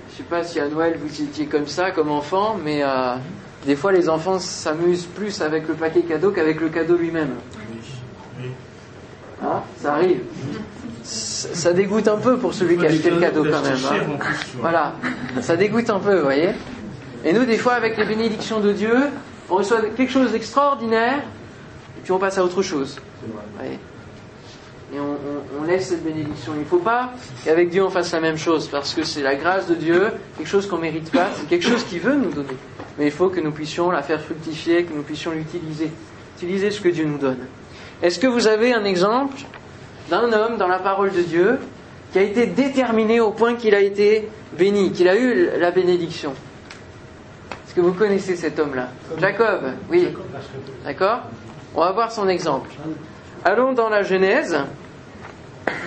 Je 0.07 0.13
ne 0.13 0.17
sais 0.17 0.29
pas 0.29 0.43
si 0.43 0.59
à 0.59 0.67
Noël 0.67 0.99
vous 1.03 1.23
étiez 1.23 1.47
comme 1.47 1.65
ça, 1.65 1.89
comme 1.89 2.11
enfant, 2.11 2.55
mais 2.63 2.83
euh, 2.83 3.15
des 3.65 3.75
fois 3.75 3.91
les 3.91 4.09
enfants 4.09 4.37
s'amusent 4.37 5.07
plus 5.07 5.41
avec 5.41 5.67
le 5.67 5.73
paquet 5.73 6.01
cadeau 6.01 6.29
qu'avec 6.29 6.61
le 6.61 6.69
cadeau 6.69 6.97
lui-même. 6.97 7.33
Ah, 9.43 9.63
ça 9.81 9.95
arrive. 9.95 10.19
Ça 11.03 11.73
dégoûte 11.73 12.07
un 12.07 12.17
peu 12.17 12.37
pour 12.37 12.53
celui 12.53 12.77
qui 12.77 12.85
a 12.85 12.89
acheté 12.89 13.09
le 13.09 13.19
cadeau 13.19 13.43
quand 13.43 13.63
même. 13.63 13.73
Hein. 13.73 14.19
Voilà, 14.59 14.93
ça 15.41 15.55
dégoûte 15.55 15.89
un 15.89 15.97
peu, 15.97 16.17
vous 16.17 16.25
voyez. 16.25 16.49
Et 17.25 17.33
nous, 17.33 17.45
des 17.45 17.57
fois, 17.57 17.73
avec 17.73 17.97
les 17.97 18.05
bénédictions 18.05 18.59
de 18.59 18.71
Dieu, 18.71 18.95
on 19.49 19.55
reçoit 19.55 19.81
quelque 19.97 20.11
chose 20.11 20.31
d'extraordinaire, 20.31 21.23
et 22.01 22.03
puis 22.03 22.13
on 22.13 22.17
passe 22.17 22.39
à 22.39 22.43
autre 22.43 22.63
chose. 22.63 22.97
Et 24.93 24.97
on, 24.99 25.63
laisse 25.63 25.89
cette 25.89 26.03
bénédiction. 26.03 26.53
Il 26.55 26.61
ne 26.61 26.65
faut 26.65 26.79
pas 26.79 27.13
qu'avec 27.45 27.69
Dieu 27.69 27.85
on 27.85 27.91
fasse 27.91 28.11
la 28.11 28.19
même 28.19 28.37
chose, 28.37 28.67
parce 28.67 28.95
que 28.95 29.03
c'est 29.03 29.21
la 29.21 29.35
grâce 29.35 29.67
de 29.67 29.75
Dieu, 29.75 30.07
quelque 30.35 30.47
chose 30.47 30.67
qu'on 30.67 30.77
ne 30.77 30.81
mérite 30.81 31.11
pas, 31.11 31.27
c'est 31.35 31.47
quelque 31.47 31.63
chose 31.65 31.83
qu'il 31.83 31.99
veut 31.99 32.15
nous 32.15 32.31
donner. 32.31 32.57
Mais 32.97 33.05
il 33.05 33.11
faut 33.11 33.29
que 33.29 33.39
nous 33.39 33.51
puissions 33.51 33.91
la 33.91 34.01
faire 34.01 34.19
fructifier, 34.19 34.83
que 34.83 34.93
nous 34.93 35.03
puissions 35.03 35.29
l'utiliser. 35.31 35.91
Utiliser 36.37 36.71
ce 36.71 36.81
que 36.81 36.89
Dieu 36.89 37.05
nous 37.05 37.19
donne. 37.19 37.45
Est-ce 38.01 38.17
que 38.17 38.25
vous 38.25 38.47
avez 38.47 38.73
un 38.73 38.83
exemple 38.83 39.37
d'un 40.09 40.33
homme 40.33 40.57
dans 40.57 40.67
la 40.67 40.79
parole 40.79 41.11
de 41.11 41.21
Dieu 41.21 41.59
qui 42.11 42.17
a 42.17 42.23
été 42.23 42.47
déterminé 42.47 43.19
au 43.19 43.29
point 43.29 43.53
qu'il 43.53 43.75
a 43.75 43.79
été 43.79 44.27
béni, 44.57 44.91
qu'il 44.91 45.07
a 45.07 45.15
eu 45.15 45.51
la 45.59 45.69
bénédiction? 45.69 46.33
Est-ce 47.63 47.75
que 47.75 47.81
vous 47.81 47.93
connaissez 47.93 48.35
cet 48.35 48.59
homme-là? 48.59 48.89
Jacob, 49.19 49.61
oui. 49.91 50.07
D'accord? 50.83 51.21
On 51.75 51.81
va 51.81 51.91
voir 51.91 52.11
son 52.11 52.27
exemple. 52.27 52.69
Allons 53.45 53.73
dans 53.73 53.89
la 53.89 54.03
Genèse, 54.03 54.57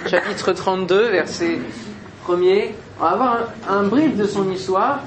chapitre 0.07 0.53
32, 0.53 1.11
verset 1.11 1.59
1er. 2.27 2.71
On 2.99 3.05
va 3.05 3.17
voir 3.17 3.39
un, 3.69 3.79
un 3.79 3.83
brief 3.85 4.17
de 4.17 4.25
son 4.25 4.51
histoire, 4.51 5.01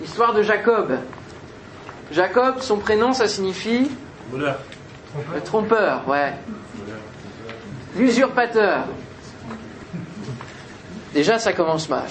l'histoire 0.00 0.34
de 0.34 0.42
Jacob. 0.42 0.98
Jacob, 2.12 2.60
son 2.60 2.78
prénom, 2.78 3.12
ça 3.12 3.28
signifie 3.28 3.90
le 4.34 5.40
trompeur, 5.44 6.02
ouais. 6.08 6.32
L'usurpateur. 7.96 8.84
Déjà, 11.14 11.38
ça 11.38 11.52
commence 11.52 11.88
mal. 11.88 12.04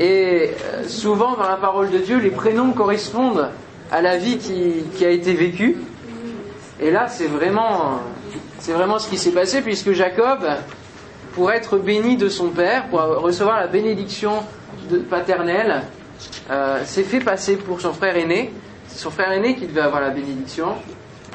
Et 0.00 0.50
euh, 0.64 0.88
souvent, 0.88 1.36
dans 1.36 1.48
la 1.48 1.56
parole 1.56 1.90
de 1.90 1.98
Dieu, 1.98 2.18
les 2.18 2.30
prénoms 2.30 2.72
correspondent 2.72 3.50
à 3.92 4.00
la 4.00 4.16
vie 4.16 4.38
qui, 4.38 5.04
a 5.04 5.10
été 5.10 5.34
vécue. 5.34 5.76
Et 6.84 6.90
là, 6.90 7.08
c'est 7.08 7.28
vraiment, 7.28 8.02
c'est 8.58 8.74
vraiment 8.74 8.98
ce 8.98 9.08
qui 9.08 9.16
s'est 9.16 9.30
passé, 9.30 9.62
puisque 9.62 9.92
Jacob, 9.92 10.46
pour 11.32 11.50
être 11.50 11.78
béni 11.78 12.18
de 12.18 12.28
son 12.28 12.50
père, 12.50 12.88
pour 12.88 13.00
recevoir 13.00 13.58
la 13.58 13.68
bénédiction 13.68 14.42
paternelle, 15.08 15.80
euh, 16.50 16.84
s'est 16.84 17.04
fait 17.04 17.20
passer 17.20 17.56
pour 17.56 17.80
son 17.80 17.94
frère 17.94 18.18
aîné. 18.18 18.52
C'est 18.88 18.98
son 18.98 19.10
frère 19.10 19.32
aîné 19.32 19.56
qui 19.56 19.66
devait 19.66 19.80
avoir 19.80 20.02
la 20.02 20.10
bénédiction. 20.10 20.74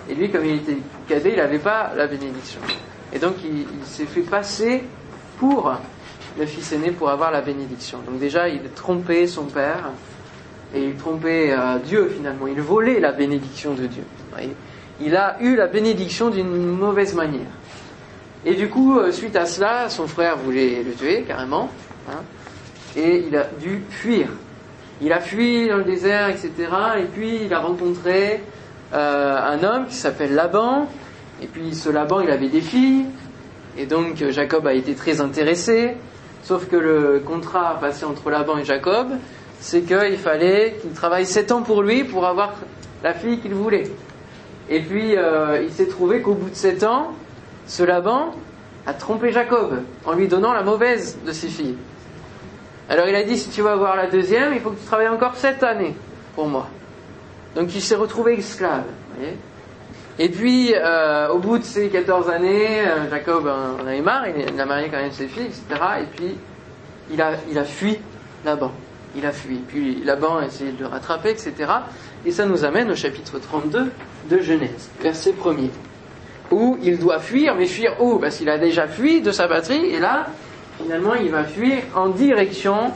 Et 0.07 0.13
lui, 0.13 0.29
comme 0.29 0.45
il 0.45 0.57
était 0.57 0.77
cadet, 1.07 1.31
il 1.31 1.37
n'avait 1.37 1.57
pas 1.57 1.93
la 1.97 2.05
bénédiction. 2.05 2.61
Et 3.11 3.17
donc, 3.17 3.37
il, 3.43 3.65
s'est 3.85 4.05
fait 4.05 4.21
passer 4.21 4.83
pour 5.39 5.73
le 6.37 6.45
fils 6.45 6.71
aîné 6.73 6.91
pour 6.91 7.09
avoir 7.09 7.31
la 7.31 7.41
bénédiction. 7.41 7.97
Donc 8.05 8.19
déjà, 8.19 8.47
il 8.49 8.61
trompait 8.75 9.25
son 9.25 9.45
père 9.45 9.89
et 10.75 10.83
il 10.83 10.95
trompait 10.95 11.53
euh, 11.53 11.79
Dieu 11.79 12.11
finalement. 12.15 12.45
Il 12.45 12.61
volait 12.61 12.99
la 12.99 13.13
bénédiction 13.13 13.73
de 13.73 13.87
Dieu. 13.87 14.03
Il 15.01 15.15
a 15.15 15.37
eu 15.41 15.55
la 15.55 15.67
bénédiction 15.67 16.29
d'une 16.29 16.47
mauvaise 16.47 17.13
manière. 17.13 17.47
Et 18.45 18.55
du 18.55 18.69
coup, 18.69 18.97
euh, 18.97 19.11
suite 19.11 19.35
à 19.35 19.45
cela, 19.45 19.89
son 19.89 20.07
frère 20.07 20.37
voulait 20.37 20.83
le 20.83 20.93
tuer 20.93 21.23
carrément. 21.23 21.69
Hein, 22.09 22.21
et 22.95 23.25
il 23.27 23.35
a 23.35 23.45
dû 23.59 23.81
fuir. 23.89 24.27
Il 25.01 25.13
a 25.13 25.19
fui 25.19 25.67
dans 25.67 25.77
le 25.77 25.83
désert, 25.83 26.29
etc. 26.29 26.51
Et 26.99 27.03
puis 27.03 27.39
il 27.45 27.53
a 27.53 27.59
rencontré 27.59 28.41
euh, 28.93 29.37
un 29.37 29.63
homme 29.63 29.87
qui 29.87 29.95
s'appelle 29.95 30.35
Laban. 30.35 30.87
Et 31.41 31.47
puis 31.47 31.73
ce 31.73 31.89
Laban, 31.89 32.21
il 32.21 32.31
avait 32.31 32.49
des 32.49 32.61
filles. 32.61 33.05
Et 33.77 33.85
donc 33.85 34.23
Jacob 34.29 34.67
a 34.67 34.73
été 34.73 34.95
très 34.95 35.21
intéressé. 35.21 35.95
Sauf 36.43 36.67
que 36.67 36.75
le 36.75 37.21
contrat 37.25 37.77
passé 37.79 38.05
entre 38.05 38.29
Laban 38.29 38.57
et 38.57 38.65
Jacob, 38.65 39.07
c'est 39.59 39.81
qu'il 39.81 40.17
fallait 40.17 40.77
qu'il 40.81 40.91
travaille 40.91 41.25
sept 41.25 41.51
ans 41.51 41.61
pour 41.61 41.83
lui 41.83 42.03
pour 42.03 42.25
avoir 42.25 42.53
la 43.03 43.13
fille 43.13 43.39
qu'il 43.39 43.53
voulait. 43.53 43.83
Et 44.69 44.81
puis 44.81 45.17
euh, 45.17 45.61
il 45.63 45.71
s'est 45.71 45.87
trouvé 45.87 46.21
qu'au 46.21 46.35
bout 46.35 46.49
de 46.49 46.55
sept 46.55 46.83
ans, 46.83 47.13
ce 47.65 47.83
Laban 47.83 48.31
a 48.85 48.93
trompé 48.93 49.31
Jacob 49.31 49.81
en 50.05 50.13
lui 50.13 50.27
donnant 50.27 50.53
la 50.53 50.63
mauvaise 50.63 51.17
de 51.25 51.31
ses 51.31 51.47
filles. 51.47 51.75
Alors 52.87 53.07
il 53.07 53.15
a 53.15 53.23
dit, 53.23 53.37
si 53.37 53.49
tu 53.49 53.61
veux 53.61 53.69
avoir 53.69 53.95
la 53.95 54.07
deuxième, 54.07 54.53
il 54.53 54.59
faut 54.59 54.71
que 54.71 54.79
tu 54.79 54.85
travailles 54.85 55.09
encore 55.09 55.35
sept 55.35 55.63
années 55.63 55.95
pour 56.35 56.47
moi. 56.47 56.67
Donc 57.55 57.73
il 57.73 57.81
s'est 57.81 57.95
retrouvé 57.95 58.37
esclave. 58.37 58.85
et 60.19 60.29
puis, 60.29 60.73
euh, 60.75 61.29
au 61.29 61.39
bout 61.39 61.57
de 61.57 61.63
ces 61.63 61.89
14 61.89 62.29
années, 62.29 62.87
euh, 62.87 63.09
Jacob 63.09 63.47
en 63.47 63.85
avait 63.85 64.01
marre, 64.01 64.25
il 64.27 64.59
a 64.59 64.65
marié 64.65 64.89
quand 64.89 64.97
même 64.97 65.11
ses 65.11 65.27
filles, 65.27 65.47
etc. 65.47 65.81
Et 66.01 66.15
puis, 66.15 66.37
il 67.11 67.21
a, 67.21 67.31
il 67.49 67.57
a 67.57 67.63
fui 67.63 67.97
Laban. 68.45 68.71
Il 69.15 69.25
a 69.25 69.31
fui. 69.31 69.57
Puis 69.57 70.03
Laban 70.03 70.37
a 70.37 70.45
essayé 70.45 70.71
de 70.71 70.79
le 70.79 70.87
rattraper, 70.87 71.31
etc. 71.31 71.53
Et 72.25 72.31
ça 72.31 72.45
nous 72.45 72.63
amène 72.63 72.91
au 72.91 72.95
chapitre 72.95 73.39
32 73.39 73.91
de 74.29 74.39
Genèse, 74.39 74.89
verset 75.01 75.31
1er. 75.31 75.69
Où 76.51 76.77
il 76.83 76.97
doit 76.97 77.19
fuir, 77.19 77.55
mais 77.55 77.65
fuir 77.65 78.01
où? 78.01 78.17
Parce 78.17 78.37
qu'il 78.37 78.49
a 78.49 78.57
déjà 78.57 78.87
fui 78.87 79.21
de 79.21 79.31
sa 79.31 79.47
patrie, 79.47 79.85
et 79.85 79.99
là, 79.99 80.27
finalement, 80.81 81.15
il 81.15 81.29
va 81.31 81.43
fuir 81.43 81.83
en 81.95 82.09
direction 82.09 82.91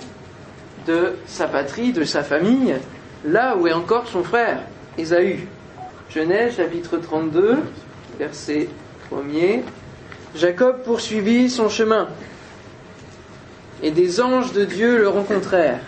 de 0.87 1.13
sa 1.25 1.47
patrie, 1.47 1.93
de 1.93 2.03
sa 2.03 2.23
famille, 2.23 2.75
là 3.25 3.55
où 3.55 3.67
est 3.67 3.73
encore 3.73 4.07
son 4.07 4.23
frère, 4.23 4.59
Ésaü. 4.97 5.47
Genèse 6.09 6.57
chapitre 6.57 6.97
32, 6.97 7.59
verset 8.19 8.69
1er. 9.11 9.61
Jacob 10.35 10.83
poursuivit 10.83 11.49
son 11.49 11.69
chemin, 11.69 12.07
et 13.81 13.91
des 13.91 14.19
anges 14.19 14.51
de 14.53 14.65
Dieu 14.65 14.97
le 14.97 15.09
rencontrèrent. 15.09 15.81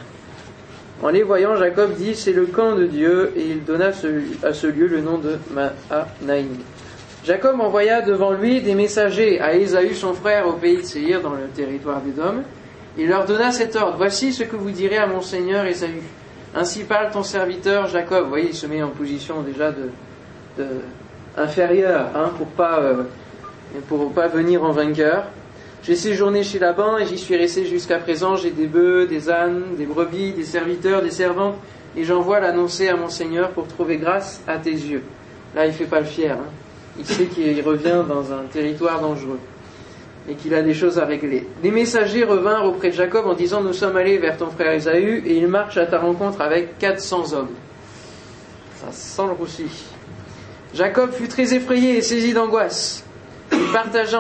En 1.04 1.10
les 1.10 1.24
voyant, 1.24 1.56
Jacob 1.56 1.94
dit, 1.96 2.16
c'est 2.16 2.32
le 2.32 2.46
camp 2.46 2.76
de 2.76 2.86
Dieu, 2.86 3.34
et 3.36 3.42
il 3.42 3.64
donna 3.64 3.92
à 4.44 4.54
ce 4.54 4.68
lieu 4.68 4.88
le 4.88 5.02
nom 5.02 5.18
de 5.18 5.38
Mahanaïm. 5.52 6.58
Jacob 7.26 7.60
envoya 7.60 8.02
devant 8.02 8.32
lui 8.32 8.62
des 8.62 8.76
messagers 8.76 9.42
à 9.42 9.56
Ésaü 9.56 9.96
son 9.96 10.14
frère 10.14 10.48
au 10.48 10.54
pays 10.54 10.78
de 10.78 10.84
Séir 10.84 11.22
dans 11.22 11.34
le 11.34 11.48
territoire 11.56 12.00
d'Édom. 12.00 12.44
Il 12.98 13.08
leur 13.10 13.26
donna 13.26 13.52
cet 13.52 13.76
ordre. 13.76 13.96
Voici 13.98 14.32
ce 14.32 14.44
que 14.44 14.56
vous 14.56 14.70
direz 14.70 14.98
à 14.98 15.08
mon 15.08 15.22
seigneur 15.22 15.66
Ésaü. 15.66 16.04
Ainsi 16.56 16.84
parle 16.84 17.12
ton 17.12 17.24
serviteur 17.24 17.88
Jacob. 17.88 18.26
Vous 18.26 18.30
voyez, 18.30 18.50
il 18.50 18.56
se 18.56 18.68
met 18.68 18.84
en 18.84 18.90
position 18.90 19.42
déjà 19.42 19.72
de, 19.72 19.90
hein, 21.36 22.32
pour 22.38 22.48
pas 22.48 22.80
euh, 22.80 23.04
pas 24.16 24.28
venir 24.28 24.64
en 24.64 24.72
vainqueur. 24.72 25.26
J'ai 25.86 25.96
séjourné 25.96 26.44
chez 26.44 26.58
Laban 26.58 26.98
et 26.98 27.06
j'y 27.06 27.18
suis 27.18 27.36
resté 27.36 27.66
jusqu'à 27.66 28.00
présent. 28.00 28.36
J'ai 28.36 28.50
des 28.50 28.66
bœufs, 28.66 29.06
des 29.06 29.30
ânes, 29.30 29.76
des 29.78 29.86
brebis, 29.86 30.32
des 30.32 30.44
serviteurs, 30.44 31.04
des 31.04 31.12
servantes, 31.12 31.58
et 31.96 32.04
j'envoie 32.04 32.40
l'annoncer 32.40 32.88
à 32.90 32.96
mon 32.96 33.08
Seigneur 33.08 33.52
pour 33.52 33.68
trouver 33.68 33.98
grâce 33.98 34.42
à 34.48 34.58
tes 34.58 34.72
yeux. 34.72 35.04
Là, 35.54 35.68
il 35.68 35.74
fait 35.74 35.86
pas 35.86 36.00
le 36.00 36.08
fier. 36.08 36.32
Hein 36.32 36.50
il 36.98 37.06
sait 37.06 37.26
qu'il 37.26 37.62
revient 37.62 38.04
dans 38.08 38.32
un 38.32 38.44
territoire 38.52 39.00
dangereux 39.00 39.40
et 40.28 40.34
qu'il 40.34 40.56
a 40.56 40.64
des 40.64 40.74
choses 40.74 40.98
à 40.98 41.06
régler. 41.06 41.48
Des 41.62 41.70
messagers 41.70 42.24
revinrent 42.24 42.66
auprès 42.66 42.90
de 42.90 42.96
Jacob 42.96 43.28
en 43.28 43.34
disant 43.34 43.62
Nous 43.62 43.74
sommes 43.74 43.98
allés 43.98 44.18
vers 44.18 44.38
ton 44.38 44.50
frère 44.50 44.72
Esaü 44.72 45.22
et 45.26 45.38
il 45.38 45.48
marche 45.48 45.78
à 45.78 45.86
ta 45.86 46.00
rencontre 46.00 46.42
avec 46.42 46.80
400 46.80 47.34
hommes. 47.34 47.54
Ça 48.78 48.92
sent 48.92 49.28
le 49.28 49.34
roussi. 49.34 49.66
Jacob 50.74 51.12
fut 51.12 51.28
très 51.28 51.54
effrayé 51.54 51.98
et 51.98 52.02
saisi 52.02 52.34
d'angoisse. 52.34 53.04
Il 53.52 53.72
partagea 53.72 54.20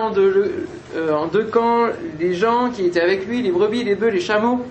euh, 0.95 1.13
en 1.13 1.27
deux, 1.27 1.45
camps 1.45 1.87
les 2.19 2.33
gens 2.33 2.69
qui 2.71 2.85
étaient 2.85 3.01
avec 3.01 3.27
lui, 3.27 3.41
les 3.41 3.51
brebis, 3.51 3.83
les 3.83 3.95
bœufs, 3.95 4.09
les 4.09 4.19
chameaux. 4.19 4.61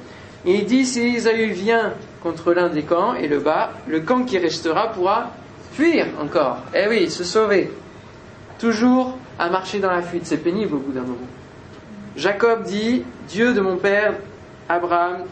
Et 0.47 0.57
il 0.57 0.65
dit 0.65 0.85
Si 0.85 1.01
Esaü 1.01 1.51
vient 1.51 1.93
contre 2.23 2.53
l'un 2.53 2.69
des 2.69 2.83
camps 2.83 3.15
et 3.15 3.29
le 3.29 3.39
bat, 3.39 3.73
le 3.87 4.01
camp 4.01 4.25
qui 4.25 4.39
restera 4.39 4.93
pourra 4.93 5.31
fuir 5.73 6.07
encore. 6.21 6.59
Eh 6.75 6.89
oui, 6.89 7.11
se 7.11 7.25
sauver 7.25 7.71
toujours 8.59 9.17
à 9.39 9.51
marcher 9.51 9.79
dans 9.79 9.91
la 9.91 10.03
fuite. 10.03 10.27
C'est 10.27 10.39
pénible 10.39 10.75
au 10.75 10.79
bout 10.79 10.93
d'un 10.93 11.03
moment. 11.03 11.29
Jacob 12.17 12.63
dit, 12.63 13.03
Dieu 13.29 13.55
de 13.55 13.61
mon 13.61 13.77
père 13.77 14.15
Abraham, 14.69 15.25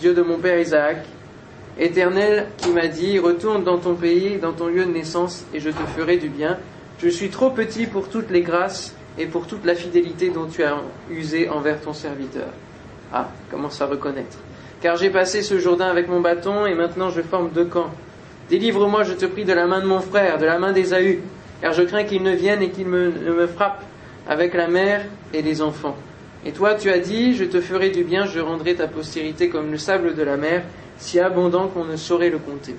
Dieu 0.00 0.14
de 0.14 0.22
mon 0.22 0.38
père 0.38 0.58
Isaac, 0.58 1.04
Éternel 1.78 2.48
qui 2.58 2.70
m'a 2.70 2.88
dit, 2.88 3.18
retourne 3.18 3.64
dans 3.64 3.78
ton 3.78 3.94
pays, 3.94 4.38
dans 4.38 4.52
ton 4.52 4.66
lieu 4.66 4.84
de 4.84 4.90
naissance, 4.90 5.44
et 5.54 5.60
je 5.60 5.70
te 5.70 5.82
ferai 5.96 6.18
du 6.18 6.28
bien. 6.28 6.58
Je 6.98 7.08
suis 7.08 7.30
trop 7.30 7.50
petit 7.50 7.86
pour 7.86 8.08
toutes 8.08 8.30
les 8.30 8.42
grâces 8.42 8.94
et 9.18 9.26
pour 9.26 9.46
toute 9.46 9.64
la 9.64 9.74
fidélité 9.74 10.30
dont 10.30 10.46
tu 10.46 10.62
as 10.62 10.76
usé 11.10 11.48
envers 11.48 11.80
ton 11.80 11.92
serviteur. 11.92 12.48
Ah, 13.12 13.30
commence 13.50 13.80
à 13.80 13.86
reconnaître. 13.86 14.38
Car 14.80 14.96
j'ai 14.96 15.10
passé 15.10 15.42
ce 15.42 15.58
Jourdain 15.58 15.86
avec 15.86 16.08
mon 16.08 16.20
bâton, 16.20 16.66
et 16.66 16.74
maintenant 16.74 17.10
je 17.10 17.22
forme 17.22 17.50
deux 17.50 17.64
camps. 17.64 17.90
Délivre-moi, 18.50 19.04
je 19.04 19.14
te 19.14 19.24
prie, 19.24 19.44
de 19.44 19.52
la 19.52 19.66
main 19.66 19.80
de 19.80 19.86
mon 19.86 20.00
frère, 20.00 20.38
de 20.38 20.44
la 20.44 20.58
main 20.58 20.72
d'Ésaü, 20.72 21.20
car 21.62 21.72
je 21.72 21.82
crains 21.82 22.04
qu'il 22.04 22.22
ne 22.22 22.32
vienne 22.32 22.60
et 22.60 22.70
qu'il 22.70 22.86
me, 22.86 23.10
ne 23.10 23.32
me 23.32 23.46
frappe 23.46 23.82
avec 24.28 24.52
la 24.54 24.68
mère 24.68 25.02
et 25.32 25.42
les 25.42 25.62
enfants. 25.62 25.96
Et 26.44 26.52
toi, 26.52 26.74
tu 26.74 26.90
as 26.90 26.98
dit, 26.98 27.34
je 27.34 27.44
te 27.44 27.60
ferai 27.60 27.90
du 27.90 28.04
bien, 28.04 28.26
je 28.26 28.40
rendrai 28.40 28.74
ta 28.74 28.86
postérité 28.86 29.48
comme 29.48 29.70
le 29.70 29.78
sable 29.78 30.14
de 30.14 30.22
la 30.22 30.36
mer, 30.36 30.62
si 30.98 31.18
abondant 31.18 31.68
qu'on 31.68 31.84
ne 31.84 31.96
saurait 31.96 32.30
le 32.30 32.38
compter. 32.38 32.74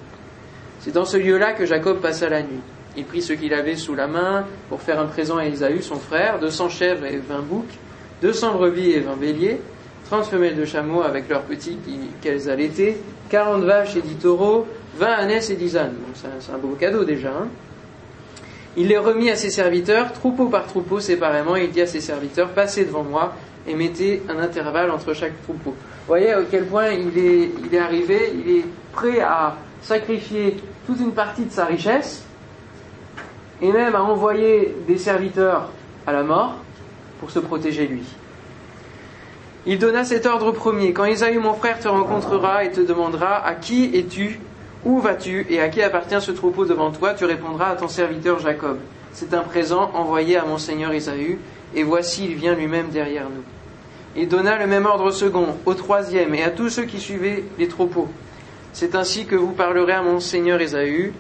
C'est 0.80 0.92
dans 0.92 1.06
ce 1.06 1.18
lieu-là 1.18 1.54
que 1.54 1.66
Jacob 1.66 2.00
passa 2.00 2.30
la 2.30 2.44
nuit. 2.44 2.62
Il 2.98 3.06
prit 3.06 3.22
ce 3.22 3.34
qu'il 3.34 3.54
avait 3.54 3.76
sous 3.76 3.96
la 3.96 4.08
main 4.08 4.46
pour 4.70 4.82
faire 4.82 5.00
un 5.00 5.06
présent 5.06 5.38
à 5.38 5.46
Ésaü, 5.46 5.82
son 5.82 5.96
frère, 5.96 6.40
deux 6.40 6.50
cents 6.50 6.70
chèvres 6.70 7.06
et 7.06 7.18
vingt 7.18 7.42
boucs, 7.42 7.78
deux 8.22 8.34
cents 8.34 8.54
brebis 8.54 8.92
et 8.92 9.00
vingt 9.00 9.18
béliers, 9.18 9.60
trente 10.10 10.26
femelles 10.26 10.56
de 10.56 10.66
chameaux 10.66 11.02
avec 11.02 11.28
leurs 11.30 11.44
petits 11.44 11.78
qu'elles 12.22 12.50
allaitaient, 12.50 12.98
quarante 13.30 13.64
vaches 13.64 13.96
et 13.96 14.02
dix 14.02 14.16
taureaux, 14.16 14.68
vingt 14.98 15.14
ânesses 15.14 15.50
et 15.50 15.56
dix 15.56 15.76
ânes. 15.76 15.96
c'est 16.14 16.54
un 16.54 16.58
beau 16.58 16.76
cadeau 16.80 17.04
déjà. 17.04 17.30
Hein 17.30 17.48
il 18.78 18.88
les 18.88 18.98
remit 18.98 19.30
à 19.30 19.36
ses 19.36 19.50
serviteurs, 19.50 20.12
troupeau 20.12 20.48
par 20.48 20.68
troupeau 20.68 21.00
séparément, 21.00 21.56
et 21.56 21.66
il 21.66 21.72
dit 21.72 21.82
à 21.82 21.88
ses 21.88 22.02
serviteurs, 22.02 22.50
passez 22.50 22.84
devant 22.84 23.04
moi 23.04 23.34
et 23.68 23.74
mettez 23.74 24.22
un 24.30 24.38
intervalle 24.38 24.92
entre 24.92 25.14
chaque 25.14 25.42
troupeau. 25.44 25.72
Vous 25.72 26.08
voyez 26.08 26.32
à 26.32 26.42
quel 26.50 26.66
point 26.66 26.90
il 26.90 27.18
est 27.18 27.80
arrivé, 27.80 28.34
il 28.36 28.58
est 28.58 28.66
prêt 28.92 29.22
à 29.22 29.56
sacrifier 29.82 30.58
toute 30.86 31.00
une 31.00 31.14
partie 31.14 31.46
de 31.46 31.52
sa 31.52 31.66
richesse, 31.66 32.25
et 33.62 33.72
même 33.72 33.96
à 33.96 34.04
envoyer 34.04 34.76
des 34.88 34.98
serviteurs 34.98 35.70
à 36.06 36.12
la 36.12 36.24
mort 36.24 36.56
pour 37.20 37.32
se 37.32 37.40
protéger 37.40 37.88
lui. 37.88 38.04
Il 39.66 39.80
donna 39.80 40.04
cet 40.04 40.26
ordre 40.26 40.52
premier. 40.52 40.94
Quand 40.94 41.06
Isaïe 41.06 41.38
mon 41.38 41.54
frère 41.54 41.80
te 41.80 41.88
rencontrera 41.88 42.64
et 42.64 42.72
te 42.72 42.82
demandera 42.82 43.44
à 43.44 43.56
qui 43.56 43.96
es-tu? 43.96 44.40
Où 44.84 45.00
vas-tu? 45.00 45.48
Et 45.50 45.60
à 45.60 45.70
qui 45.70 45.82
appartient 45.82 46.22
ce 46.22 46.32
troupeau 46.32 46.66
devant 46.66 46.92
toi? 46.92 47.16
Tu 47.16 47.26
répondras 47.26 47.70
à 47.70 47.76
ton 47.76 47.88
serviteur 47.88 48.38
Jacob. 48.38 48.78
C'est 49.12 49.34
un 49.34 49.42
présent 49.42 49.90
envoyé 49.96 50.38
à 50.38 50.46
mon 50.46 50.60
seigneur 50.60 50.94
Isaü, 50.94 51.40
et 51.74 51.84
voici 51.84 52.26
il 52.26 52.36
vient 52.36 52.54
lui-même 52.54 52.90
derrière 52.90 53.24
nous. 53.24 53.44
Il 54.16 54.28
donna 54.28 54.58
le 54.60 54.68
même 54.68 54.86
ordre 54.86 55.06
au 55.06 55.12
second, 55.12 55.58
au 55.66 55.74
troisième, 55.74 56.36
et 56.36 56.44
à 56.44 56.52
tous 56.52 56.70
ceux 56.70 56.84
qui 56.84 57.00
suivaient 57.00 57.44
les 57.58 57.68
troupeaux. 57.68 58.08
C'est 58.72 58.94
ainsi 58.94 59.26
que 59.26 59.36
vous 59.36 59.54
parlerez 59.54 59.94
à 59.94 60.04
mon 60.04 60.20
seigneur 60.20 60.62
Ésaü. 60.62 61.14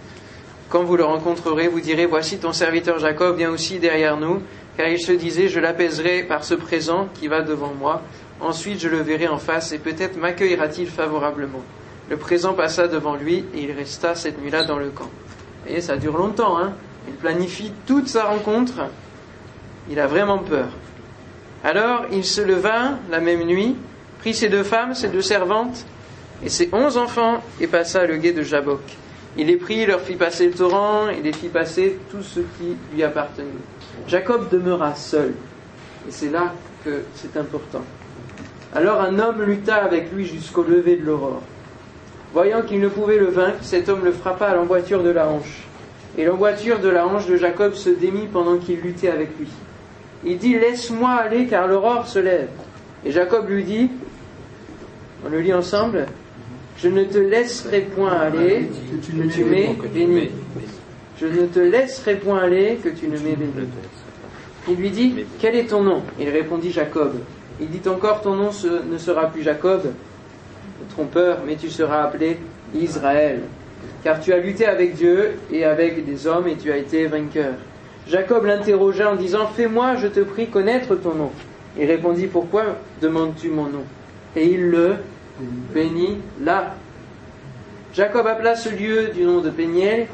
Quand 0.69 0.83
vous 0.83 0.97
le 0.97 1.03
rencontrerez, 1.03 1.67
vous 1.67 1.79
direz, 1.79 2.05
voici 2.05 2.37
ton 2.37 2.53
serviteur 2.53 2.99
Jacob 2.99 3.37
vient 3.37 3.51
aussi 3.51 3.79
derrière 3.79 4.17
nous, 4.17 4.41
car 4.77 4.87
il 4.87 4.99
se 4.99 5.11
disait, 5.11 5.47
je 5.47 5.59
l'apaiserai 5.59 6.23
par 6.23 6.43
ce 6.43 6.55
présent 6.55 7.07
qui 7.13 7.27
va 7.27 7.41
devant 7.41 7.73
moi. 7.73 8.01
Ensuite, 8.41 8.79
je 8.79 8.89
le 8.89 8.97
verrai 8.97 9.27
en 9.27 9.37
face, 9.37 9.71
et 9.71 9.77
peut-être 9.77 10.17
m'accueillera-t-il 10.17 10.87
favorablement. 10.87 11.61
Le 12.09 12.17
présent 12.17 12.53
passa 12.53 12.87
devant 12.87 13.15
lui 13.15 13.45
et 13.55 13.63
il 13.63 13.71
resta 13.71 14.13
cette 14.13 14.39
nuit-là 14.39 14.63
dans 14.63 14.77
le 14.77 14.89
camp. 14.89 15.09
Et 15.67 15.81
ça 15.81 15.97
dure 15.97 16.17
longtemps, 16.17 16.57
hein. 16.59 16.73
Il 17.07 17.15
planifie 17.15 17.71
toute 17.85 18.07
sa 18.07 18.25
rencontre. 18.25 18.89
Il 19.89 19.99
a 19.99 20.07
vraiment 20.07 20.39
peur. 20.39 20.67
Alors 21.63 22.05
il 22.11 22.23
se 22.23 22.41
leva 22.41 22.99
la 23.09 23.19
même 23.19 23.43
nuit, 23.43 23.75
prit 24.19 24.33
ses 24.33 24.49
deux 24.49 24.63
femmes, 24.63 24.93
ses 24.93 25.07
deux 25.07 25.21
servantes, 25.21 25.85
et 26.43 26.49
ses 26.49 26.69
onze 26.73 26.97
enfants, 26.97 27.41
et 27.59 27.67
passa 27.67 28.05
le 28.05 28.17
guet 28.17 28.33
de 28.33 28.43
Jabok. 28.43 28.81
Il 29.37 29.47
les 29.47 29.57
prit, 29.57 29.85
leur 29.85 30.01
fit 30.01 30.15
passer 30.15 30.47
le 30.47 30.53
torrent, 30.53 31.09
et 31.09 31.21
les 31.21 31.33
fit 31.33 31.49
passer 31.49 31.97
tout 32.09 32.21
ce 32.21 32.39
qui 32.39 32.77
lui 32.93 33.03
appartenait. 33.03 33.47
Jacob 34.07 34.49
demeura 34.49 34.95
seul, 34.95 35.33
et 36.07 36.11
c'est 36.11 36.29
là 36.29 36.53
que 36.83 37.01
c'est 37.15 37.35
important. 37.37 37.83
Alors 38.73 39.01
un 39.01 39.19
homme 39.19 39.41
lutta 39.43 39.75
avec 39.75 40.11
lui 40.11 40.25
jusqu'au 40.25 40.63
lever 40.63 40.97
de 40.97 41.05
l'aurore. 41.05 41.41
Voyant 42.33 42.61
qu'il 42.61 42.81
ne 42.81 42.89
pouvait 42.89 43.17
le 43.17 43.27
vaincre, 43.27 43.59
cet 43.61 43.87
homme 43.87 44.03
le 44.03 44.11
frappa 44.11 44.47
à 44.47 44.55
l'emboîture 44.55 45.03
de 45.03 45.09
la 45.09 45.29
hanche. 45.29 45.63
Et 46.17 46.25
l'emboîture 46.25 46.79
de 46.79 46.89
la 46.89 47.07
hanche 47.07 47.27
de 47.27 47.37
Jacob 47.37 47.73
se 47.73 47.89
démit 47.89 48.27
pendant 48.27 48.57
qu'il 48.57 48.79
luttait 48.79 49.09
avec 49.09 49.37
lui. 49.39 49.47
Il 50.25 50.37
dit, 50.37 50.57
Laisse-moi 50.57 51.11
aller, 51.11 51.47
car 51.47 51.67
l'aurore 51.67 52.07
se 52.07 52.19
lève. 52.19 52.49
Et 53.05 53.11
Jacob 53.11 53.47
lui 53.49 53.63
dit, 53.63 53.89
on 55.25 55.29
le 55.29 55.39
lit 55.39 55.53
ensemble, 55.53 56.07
Je 56.77 56.89
ne 56.89 57.03
te 57.03 57.17
laisserai 57.17 57.81
point 57.81 58.11
aller, 58.11 58.69
que 58.91 59.31
tu 59.31 59.43
m'aies 59.45 59.75
béni. 59.93 60.29
Je 61.17 61.27
ne 61.27 61.45
te 61.45 61.59
laisserai 61.59 62.15
point 62.15 62.39
aller, 62.39 62.79
que 62.83 62.89
tu 62.89 63.07
ne 63.07 63.17
m'aies 63.17 63.35
béni. 63.35 63.67
Il 64.67 64.75
lui 64.75 64.89
dit, 64.89 65.25
Quel 65.39 65.55
est 65.55 65.67
ton 65.67 65.81
nom? 65.81 66.01
Il 66.19 66.29
répondit 66.29 66.71
Jacob. 66.71 67.13
Il 67.61 67.69
dit 67.69 67.87
encore, 67.87 68.21
Ton 68.21 68.35
nom 68.35 68.49
ne 68.91 68.97
sera 68.97 69.27
plus 69.27 69.43
Jacob, 69.43 69.83
trompeur, 70.89 71.39
mais 71.45 71.55
tu 71.55 71.69
seras 71.69 72.03
appelé 72.03 72.37
Israël, 72.73 73.41
car 74.03 74.19
tu 74.19 74.33
as 74.33 74.37
lutté 74.37 74.65
avec 74.65 74.95
Dieu 74.95 75.35
et 75.51 75.63
avec 75.63 76.05
des 76.05 76.27
hommes 76.27 76.47
et 76.47 76.55
tu 76.55 76.71
as 76.71 76.77
été 76.77 77.05
vainqueur. 77.07 77.53
Jacob 78.07 78.45
l'interrogea 78.45 79.11
en 79.11 79.15
disant, 79.15 79.47
Fais-moi, 79.47 79.95
je 79.95 80.07
te 80.07 80.19
prie, 80.19 80.47
connaître 80.47 80.95
ton 80.95 81.15
nom. 81.15 81.31
Il 81.79 81.85
répondit, 81.85 82.27
Pourquoi 82.27 82.63
demandes-tu 83.01 83.49
mon 83.49 83.63
nom? 83.63 83.83
Et 84.35 84.45
il 84.45 84.69
le 84.69 84.95
bénit 85.39 86.17
là. 86.41 86.75
Jacob 87.93 88.27
appela 88.27 88.55
ce 88.55 88.69
lieu 88.69 89.09
du 89.13 89.23
nom 89.23 89.39
de 89.39 89.49
Péniel, 89.49 90.07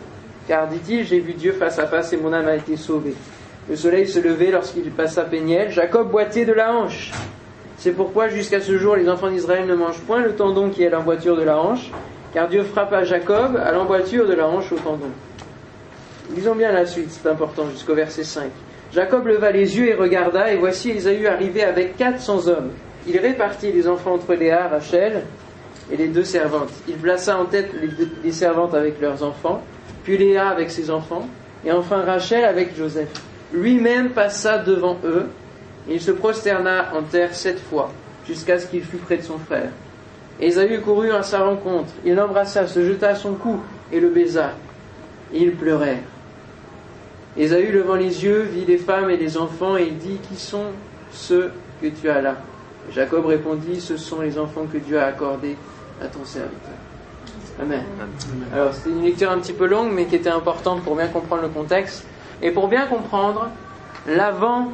car 0.48 0.68
dit-il, 0.68 1.06
j'ai 1.06 1.20
vu 1.20 1.34
Dieu 1.34 1.52
face 1.52 1.80
à 1.80 1.88
face 1.88 2.14
et 2.14 2.18
mon 2.18 2.34
âme 2.34 2.48
a 2.48 2.56
été 2.56 2.78
sauvée. 2.78 3.16
Le 3.70 3.76
soleil 3.76 4.08
se 4.08 4.20
levait 4.20 4.52
lorsqu'il 4.52 4.90
passa 4.92 5.24
Péniel. 5.24 5.72
Jacob 5.72 6.10
boitait 6.10 6.46
de 6.46 6.54
la 6.54 6.74
hanche. 6.74 7.12
C'est 7.78 7.92
pourquoi 7.92 8.28
jusqu'à 8.28 8.62
ce 8.62 8.78
jour 8.78 8.96
les 8.96 9.10
enfants 9.10 9.30
d'Israël 9.30 9.66
ne 9.66 9.74
mangent 9.74 10.02
point 10.02 10.22
le 10.22 10.36
tendon 10.36 10.70
qui 10.70 10.84
est 10.84 10.90
l'emboîture 10.90 11.36
de 11.36 11.44
la 11.44 11.60
hanche, 11.60 11.90
car 12.34 12.48
Dieu 12.48 12.64
frappa 12.64 13.04
Jacob 13.04 13.58
à 13.58 13.72
l'emboîture 13.72 14.28
de 14.28 14.34
la 14.34 14.48
hanche 14.48 14.72
au 14.72 14.76
tendon. 14.76 15.10
Lisons 16.36 16.56
bien 16.56 16.72
la 16.72 16.86
suite, 16.86 17.10
c'est 17.10 17.28
important, 17.28 17.68
jusqu'au 17.72 17.96
verset 17.96 18.24
5. 18.24 18.52
Jacob 18.94 19.26
leva 19.26 19.52
les 19.52 19.78
yeux 19.78 19.88
et 19.88 19.94
regarda, 19.96 20.52
et 20.52 20.58
voici 20.58 20.92
Ésaü 20.92 21.26
arrivé 21.28 21.64
avec 21.64 21.98
quatre 21.98 22.20
cents 22.20 22.48
hommes. 22.48 22.72
Il 23.08 23.18
répartit 23.18 23.72
les 23.72 23.88
enfants 23.88 24.14
entre 24.14 24.34
Léa, 24.34 24.68
Rachel 24.68 25.24
et 25.92 25.98
les 25.98 26.08
deux 26.08 26.24
servantes. 26.24 26.72
Il 26.88 26.96
plaça 26.96 27.38
en 27.38 27.46
tête 27.46 27.72
les, 28.24 28.32
servantes 28.32 28.74
avec 28.74 29.02
leurs 29.02 29.24
enfants, 29.24 29.62
puis 30.04 30.18
Léa 30.18 30.50
avec 30.50 30.72
ses 30.72 30.90
enfants, 30.90 31.28
et 31.66 31.72
enfin 31.72 32.02
Rachel 32.02 32.44
avec 32.46 32.76
Joseph. 32.78 33.10
Lui-même 33.54 34.12
passa 34.12 34.60
devant 34.60 34.98
eux, 35.04 35.28
il 35.90 36.00
se 36.00 36.12
prosterna 36.12 36.92
en 36.96 37.02
terre 37.02 37.34
sept 37.34 37.60
fois, 37.60 37.92
jusqu'à 38.28 38.60
ce 38.60 38.68
qu'il 38.68 38.84
fût 38.84 38.98
près 38.98 39.18
de 39.18 39.24
son 39.24 39.40
frère. 39.40 39.72
Ésaü 40.40 40.80
courut 40.82 41.12
à 41.12 41.24
sa 41.24 41.44
rencontre, 41.44 41.92
il 42.06 42.16
l'embrassa, 42.16 42.68
se 42.68 42.84
jeta 42.86 43.10
à 43.10 43.16
son 43.16 43.34
cou 43.34 43.60
et 43.92 44.00
le 44.00 44.10
baisa. 44.10 44.52
ils 45.34 45.52
pleurèrent. 45.52 46.04
Ésaü, 47.38 47.72
levant 47.72 47.96
les 47.96 48.24
yeux, 48.24 48.42
vit 48.42 48.66
les 48.66 48.78
femmes 48.78 49.10
et 49.10 49.18
les 49.18 49.38
enfants, 49.38 49.78
et 49.78 49.90
dit, 49.90 50.20
Qui 50.30 50.36
sont 50.36 50.66
ceux 51.12 51.52
que 51.82 51.88
tu 51.88 52.10
as 52.10 52.22
là? 52.22 52.38
Jacob 52.92 53.26
répondit, 53.26 53.80
Ce 53.80 53.98
sont 53.98 54.22
les 54.22 54.38
enfants 54.38 54.66
que 54.72 54.78
Dieu 54.78 55.00
a 55.00 55.06
accordés 55.06 55.56
à 56.02 56.08
ton 56.08 56.26
serviteur. 56.26 56.76
Amen. 57.62 57.84
Alors, 58.54 58.74
c'était 58.74 58.90
une 58.90 59.04
lecture 59.04 59.32
un 59.32 59.38
petit 59.38 59.54
peu 59.54 59.68
longue, 59.68 59.92
mais 59.92 60.06
qui 60.06 60.16
était 60.16 60.30
importante 60.30 60.82
pour 60.84 60.96
bien 60.96 61.08
comprendre 61.08 61.44
le 61.44 61.50
contexte, 61.50 62.06
et 62.42 62.52
pour 62.52 62.68
bien 62.68 62.88
comprendre 62.88 63.50
l'avant 64.08 64.70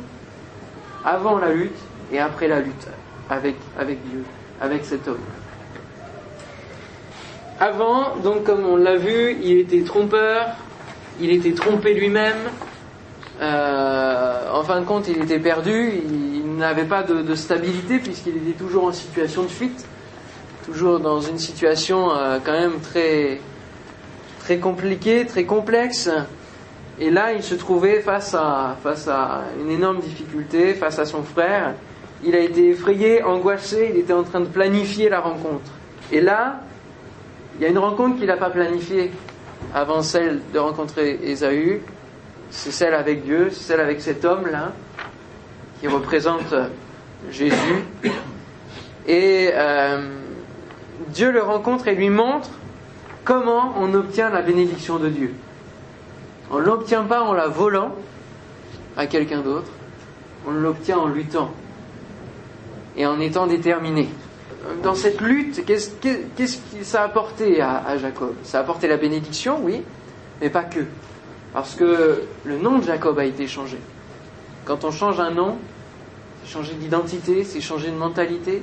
avant 1.04 1.38
la 1.38 1.52
lutte 1.52 1.78
et 2.12 2.20
après 2.20 2.48
la 2.48 2.60
lutte 2.60 2.88
avec, 3.30 3.56
avec 3.78 3.98
Dieu, 4.10 4.24
avec 4.62 4.86
cet 4.86 5.08
homme. 5.08 5.20
Avant, 7.60 8.16
donc 8.24 8.44
comme 8.44 8.66
on 8.66 8.78
l'a 8.78 8.96
vu, 8.96 9.36
il 9.42 9.58
était 9.58 9.84
trompeur, 9.84 10.46
il 11.20 11.32
était 11.32 11.54
trompé 11.54 11.94
lui-même, 11.94 12.38
euh, 13.42 14.52
en 14.54 14.64
fin 14.64 14.80
de 14.80 14.86
compte 14.86 15.08
il 15.08 15.24
était 15.24 15.40
perdu, 15.40 15.92
il, 16.06 16.37
n'avait 16.58 16.86
pas 16.86 17.04
de, 17.04 17.36
stabilité 17.36 18.00
puisqu'il 18.00 18.38
était 18.38 18.58
toujours 18.58 18.86
en 18.86 18.92
situation 18.92 19.44
de 19.44 19.48
fuite, 19.48 19.86
toujours 20.66 21.00
dans 21.00 21.22
une 21.22 21.38
situation 21.38 22.12
euh, 22.12 22.40
quand 22.44 22.54
même 22.54 22.80
très, 22.82 23.40
très 24.40 24.58
compliquée, 24.58 25.26
très 25.26 25.46
complexe. 25.46 26.10
Et 27.00 27.12
là, 27.12 27.34
il 27.34 27.44
se 27.44 27.56
trouvait 27.56 28.02
face 28.02 28.34
à, 28.34 28.76
face 28.82 29.08
à 29.08 29.44
une 29.62 29.70
énorme 29.70 30.00
difficulté, 30.00 30.74
face 30.74 30.98
à 31.00 31.06
son 31.06 31.24
frère. 31.24 31.76
Il 32.24 32.36
a 32.36 32.40
été 32.40 32.70
effrayé, 32.70 33.22
angoissé, 33.22 33.92
il 33.94 34.00
était 34.00 34.14
en 34.14 34.24
train 34.24 34.40
de 34.40 34.48
planifier 34.48 35.08
la 35.10 35.20
rencontre. 35.20 35.72
Et 36.12 36.22
là, 36.22 36.62
il 37.58 37.64
y 37.64 37.66
a 37.66 37.70
une 37.70 37.78
rencontre 37.78 38.18
qu'il 38.18 38.28
n'a 38.28 38.38
pas 38.38 38.50
planifiée 38.50 39.12
avant 39.74 40.02
celle 40.02 40.42
de 40.54 40.60
rencontrer 40.60 41.20
Ésaü. 41.24 41.82
C'est 42.50 42.72
celle 42.72 42.94
avec 42.94 43.24
Dieu, 43.24 43.50
c'est 43.52 43.64
celle 43.64 43.82
avec 43.82 44.02
cet 44.02 44.24
homme-là, 44.24 44.72
qui 45.80 45.88
représente 45.88 46.54
Jésus. 47.32 47.84
Et 49.08 49.52
euh, 49.54 50.18
Dieu 51.10 51.32
le 51.32 51.42
rencontre 51.42 51.88
et 51.88 51.96
lui 51.96 52.10
montre 52.10 52.50
comment 53.24 53.74
on 53.78 53.94
obtient 53.94 54.30
la 54.30 54.42
bénédiction 54.42 54.98
de 54.98 55.10
Dieu. 55.10 55.34
On 56.52 56.60
ne 56.60 56.64
l'obtient 56.64 57.04
pas 57.04 57.22
en 57.22 57.34
la 57.34 57.48
volant 57.48 57.94
à 58.96 59.06
quelqu'un 59.06 59.42
d'autre, 59.42 59.70
on 60.48 60.52
l'obtient 60.52 60.98
en 60.98 61.08
luttant 61.08 61.52
et 62.96 63.06
en 63.06 63.20
étant 63.20 63.48
déterminé. 63.48 64.10
Dans 64.82 64.96
cette 64.96 65.22
lutte, 65.22 65.66
qu'est-ce 65.66 65.92
que 66.02 66.84
ça 66.84 67.02
a 67.04 67.06
apporté 67.06 67.62
à, 67.62 67.98
Jacob? 67.98 68.34
Ça 68.44 68.58
a 68.58 68.62
apporté 68.62 68.88
la 68.88 68.98
bénédiction, 68.98 69.60
oui, 69.62 69.84
mais 70.42 70.50
pas 70.50 70.64
que. 70.64 70.82
Parce 71.54 71.76
que 71.76 72.24
le 72.44 72.58
nom 72.58 72.80
de 72.80 72.84
Jacob 72.84 73.18
a 73.20 73.26
été 73.26 73.48
changé. 73.48 73.78
Quand 74.68 74.84
on 74.84 74.92
change 74.92 75.22
un 75.22 75.32
nom, 75.32 75.58
c'est 76.44 76.52
changer 76.52 76.74
d'identité, 76.74 77.46
c'est 77.46 77.62
changer 77.62 77.90
de 77.90 77.96
mentalité, 77.96 78.62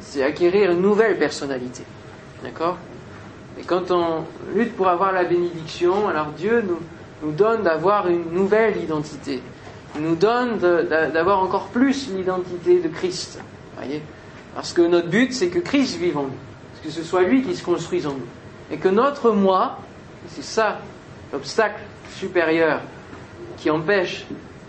c'est 0.00 0.22
acquérir 0.22 0.70
une 0.70 0.80
nouvelle 0.80 1.18
personnalité. 1.18 1.82
D'accord? 2.42 2.78
Et 3.60 3.62
quand 3.62 3.90
on 3.90 4.24
lutte 4.54 4.74
pour 4.74 4.88
avoir 4.88 5.12
la 5.12 5.24
bénédiction, 5.24 6.08
alors 6.08 6.28
Dieu 6.28 6.64
nous, 7.22 7.32
donne 7.32 7.62
d'avoir 7.62 8.08
une 8.08 8.32
nouvelle 8.32 8.82
identité, 8.82 9.42
nous 9.98 10.14
donne 10.14 10.56
d'avoir 10.58 11.42
encore 11.42 11.66
plus 11.66 12.08
l'identité 12.08 12.80
de 12.80 12.88
Christ. 12.88 13.38
Voyez? 13.76 14.00
Parce 14.54 14.72
que 14.72 14.80
notre 14.80 15.08
but, 15.08 15.34
c'est 15.34 15.48
que 15.48 15.58
Christ 15.58 15.98
vive 15.98 16.16
en 16.16 16.22
nous, 16.22 16.38
que 16.82 16.90
ce 16.90 17.02
soit 17.02 17.24
lui 17.24 17.42
qui 17.42 17.54
se 17.54 17.62
construise 17.62 18.06
en 18.06 18.12
nous. 18.12 18.28
Et 18.70 18.78
que 18.78 18.88
notre 18.88 19.32
moi, 19.32 19.78
c'est 20.28 20.44
ça 20.44 20.78
l'obstacle 21.34 21.82
supérieur 22.16 22.80
qui 23.58 23.70
empêche 23.70 24.24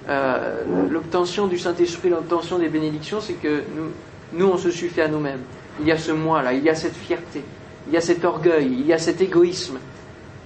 euh, 0.07 0.63
l'obtention 0.89 1.47
du 1.47 1.59
Saint-Esprit, 1.59 2.09
l'obtention 2.09 2.57
des 2.57 2.69
bénédictions, 2.69 3.19
c'est 3.21 3.33
que 3.33 3.63
nous, 3.75 3.91
nous, 4.33 4.47
on 4.47 4.57
se 4.57 4.71
suffit 4.71 5.01
à 5.01 5.07
nous-mêmes. 5.07 5.41
Il 5.79 5.87
y 5.87 5.91
a 5.91 5.97
ce 5.97 6.11
moi-là, 6.11 6.53
il 6.53 6.63
y 6.63 6.69
a 6.69 6.75
cette 6.75 6.95
fierté, 6.95 7.43
il 7.87 7.93
y 7.93 7.97
a 7.97 8.01
cet 8.01 8.25
orgueil, 8.25 8.67
il 8.67 8.85
y 8.85 8.93
a 8.93 8.97
cet 8.97 9.21
égoïsme 9.21 9.77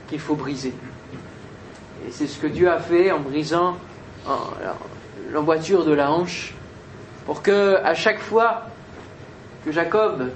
qu'il 0.07 0.19
faut 0.19 0.35
briser. 0.35 0.73
Et 2.07 2.11
c'est 2.11 2.27
ce 2.27 2.39
que 2.39 2.47
Dieu 2.47 2.69
a 2.69 2.79
fait 2.79 3.11
en 3.11 3.19
brisant 3.19 3.77
l'emboîture 5.31 5.85
de 5.85 5.93
la 5.93 6.11
hanche 6.11 6.53
pour 7.25 7.41
que, 7.41 7.77
à 7.83 7.93
chaque 7.93 8.19
fois 8.19 8.63
que 9.65 9.71
Jacob, 9.71 10.29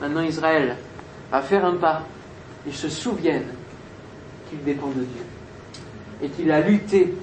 maintenant 0.00 0.22
Israël, 0.22 0.76
va 1.30 1.42
faire 1.42 1.64
un 1.64 1.76
pas, 1.76 2.02
il 2.66 2.74
se 2.74 2.88
souvienne 2.88 3.46
qu'il 4.48 4.62
dépend 4.62 4.88
de 4.88 5.04
Dieu 5.04 5.24
et 6.22 6.28
qu'il 6.28 6.50
a 6.50 6.60
lutté 6.60 7.14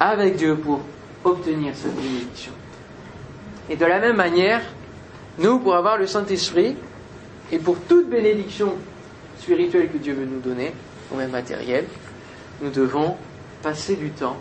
avec 0.00 0.36
Dieu 0.36 0.56
pour 0.56 0.80
obtenir 1.24 1.72
cette 1.74 1.94
bénédiction. 1.96 2.52
Et 3.70 3.76
de 3.76 3.84
la 3.86 3.98
même 3.98 4.16
manière, 4.16 4.60
nous, 5.38 5.58
pour 5.58 5.74
avoir 5.74 5.96
le 5.96 6.06
Saint-Esprit, 6.06 6.76
et 7.52 7.58
pour 7.58 7.78
toute 7.88 8.08
bénédiction 8.08 8.74
spirituelle 9.38 9.90
que 9.90 9.98
Dieu 9.98 10.14
veut 10.14 10.26
nous 10.26 10.40
donner, 10.40 10.72
ou 11.12 11.16
même 11.16 11.30
matérielle, 11.30 11.86
nous 12.62 12.70
devons 12.70 13.16
passer 13.62 13.96
du 13.96 14.10
temps 14.10 14.36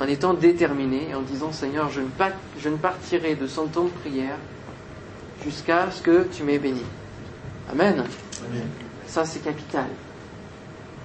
en 0.00 0.06
étant 0.06 0.34
déterminés 0.34 1.08
et 1.10 1.14
en 1.14 1.20
disant 1.20 1.52
Seigneur, 1.52 1.90
je 1.90 2.00
ne, 2.00 2.76
partirai 2.76 3.34
de 3.34 3.46
son 3.46 3.66
temps 3.66 3.84
de 3.84 3.90
prière 3.90 4.36
jusqu'à 5.44 5.90
ce 5.90 6.00
que 6.02 6.26
tu 6.32 6.42
m'aies 6.42 6.58
béni. 6.58 6.82
Amen. 7.70 8.04
Ça, 9.06 9.24
c'est 9.24 9.40
capital. 9.40 9.86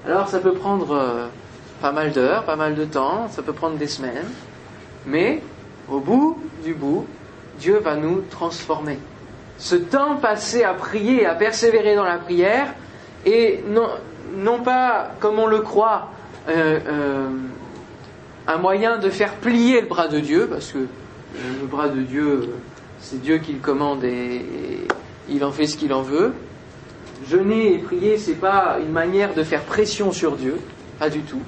Alors, 0.06 0.28
ça 0.30 0.39
peut 0.39 0.54
prendre 0.54 0.91
euh, 0.91 1.28
pas 1.82 1.92
mal 1.92 2.12
d'heures, 2.12 2.44
pas 2.44 2.56
mal 2.56 2.76
de 2.76 2.86
temps, 2.86 3.28
ça 3.30 3.42
peut 3.42 3.54
prendre 3.54 3.78
des 3.78 3.88
semaines, 3.88 4.30
mais 5.06 5.42
au 5.90 6.00
bout 6.00 6.38
du 6.64 6.74
bout, 6.74 7.06
Dieu 7.60 7.80
va 7.80 7.96
nous 7.96 8.22
transformer. 8.30 9.00
Ce 9.58 9.76
temps 9.76 10.18
passé 10.18 10.64
à 10.64 10.74
prier, 10.74 11.26
à 11.26 11.36
persévérer 11.36 11.96
dans 11.96 12.04
la 12.04 12.18
prière, 12.18 12.74
et 13.26 13.64
non, 13.68 14.60
pas, 14.60 15.12
comme 15.20 15.40
on 15.40 15.48
le 15.48 15.60
croit, 15.60 16.10
euh, 16.50 16.80
euh, 16.88 17.30
un 18.48 18.58
moyen 18.58 18.98
de 18.98 19.10
faire 19.10 19.34
plier 19.36 19.82
le 19.82 19.88
bras 19.88 20.08
de 20.08 20.20
Dieu, 20.20 20.48
parce 20.50 20.72
que 20.72 20.80
le 20.80 21.68
bras 21.68 21.90
de 21.90 22.02
Dieu, 22.02 22.54
c'est 23.00 23.22
Dieu 23.22 23.38
qui 23.38 23.54
le 23.54 23.60
commande 23.60 24.04
et, 24.04 24.42
il 25.28 25.44
en 25.44 25.52
fait 25.52 25.66
ce 25.66 25.76
qu'il 25.76 25.92
en 25.92 26.04
veut. 26.04 26.34
Jeûner 27.28 27.74
et 27.74 27.78
prier, 27.80 28.18
c'est 28.18 28.36
pas 28.36 28.78
une 28.80 28.92
manière 28.92 29.34
de 29.34 29.42
faire 29.42 29.64
pression 29.64 30.12
sur 30.12 30.36
Dieu, 30.36 30.60
pas 31.00 31.10
du 31.10 31.22
tout. 31.22 31.42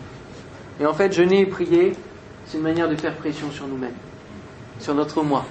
Et 0.79 0.85
en 0.85 0.93
fait, 0.93 1.11
jeûner 1.11 1.41
et 1.41 1.45
prier, 1.45 1.93
c'est 2.45 2.57
une 2.57 2.63
manière 2.63 2.89
de 2.89 2.95
faire 2.95 3.15
pression 3.15 3.51
sur 3.51 3.67
nous-mêmes, 3.67 3.95
sur 4.79 4.93
notre 4.93 5.23
moi, 5.23 5.45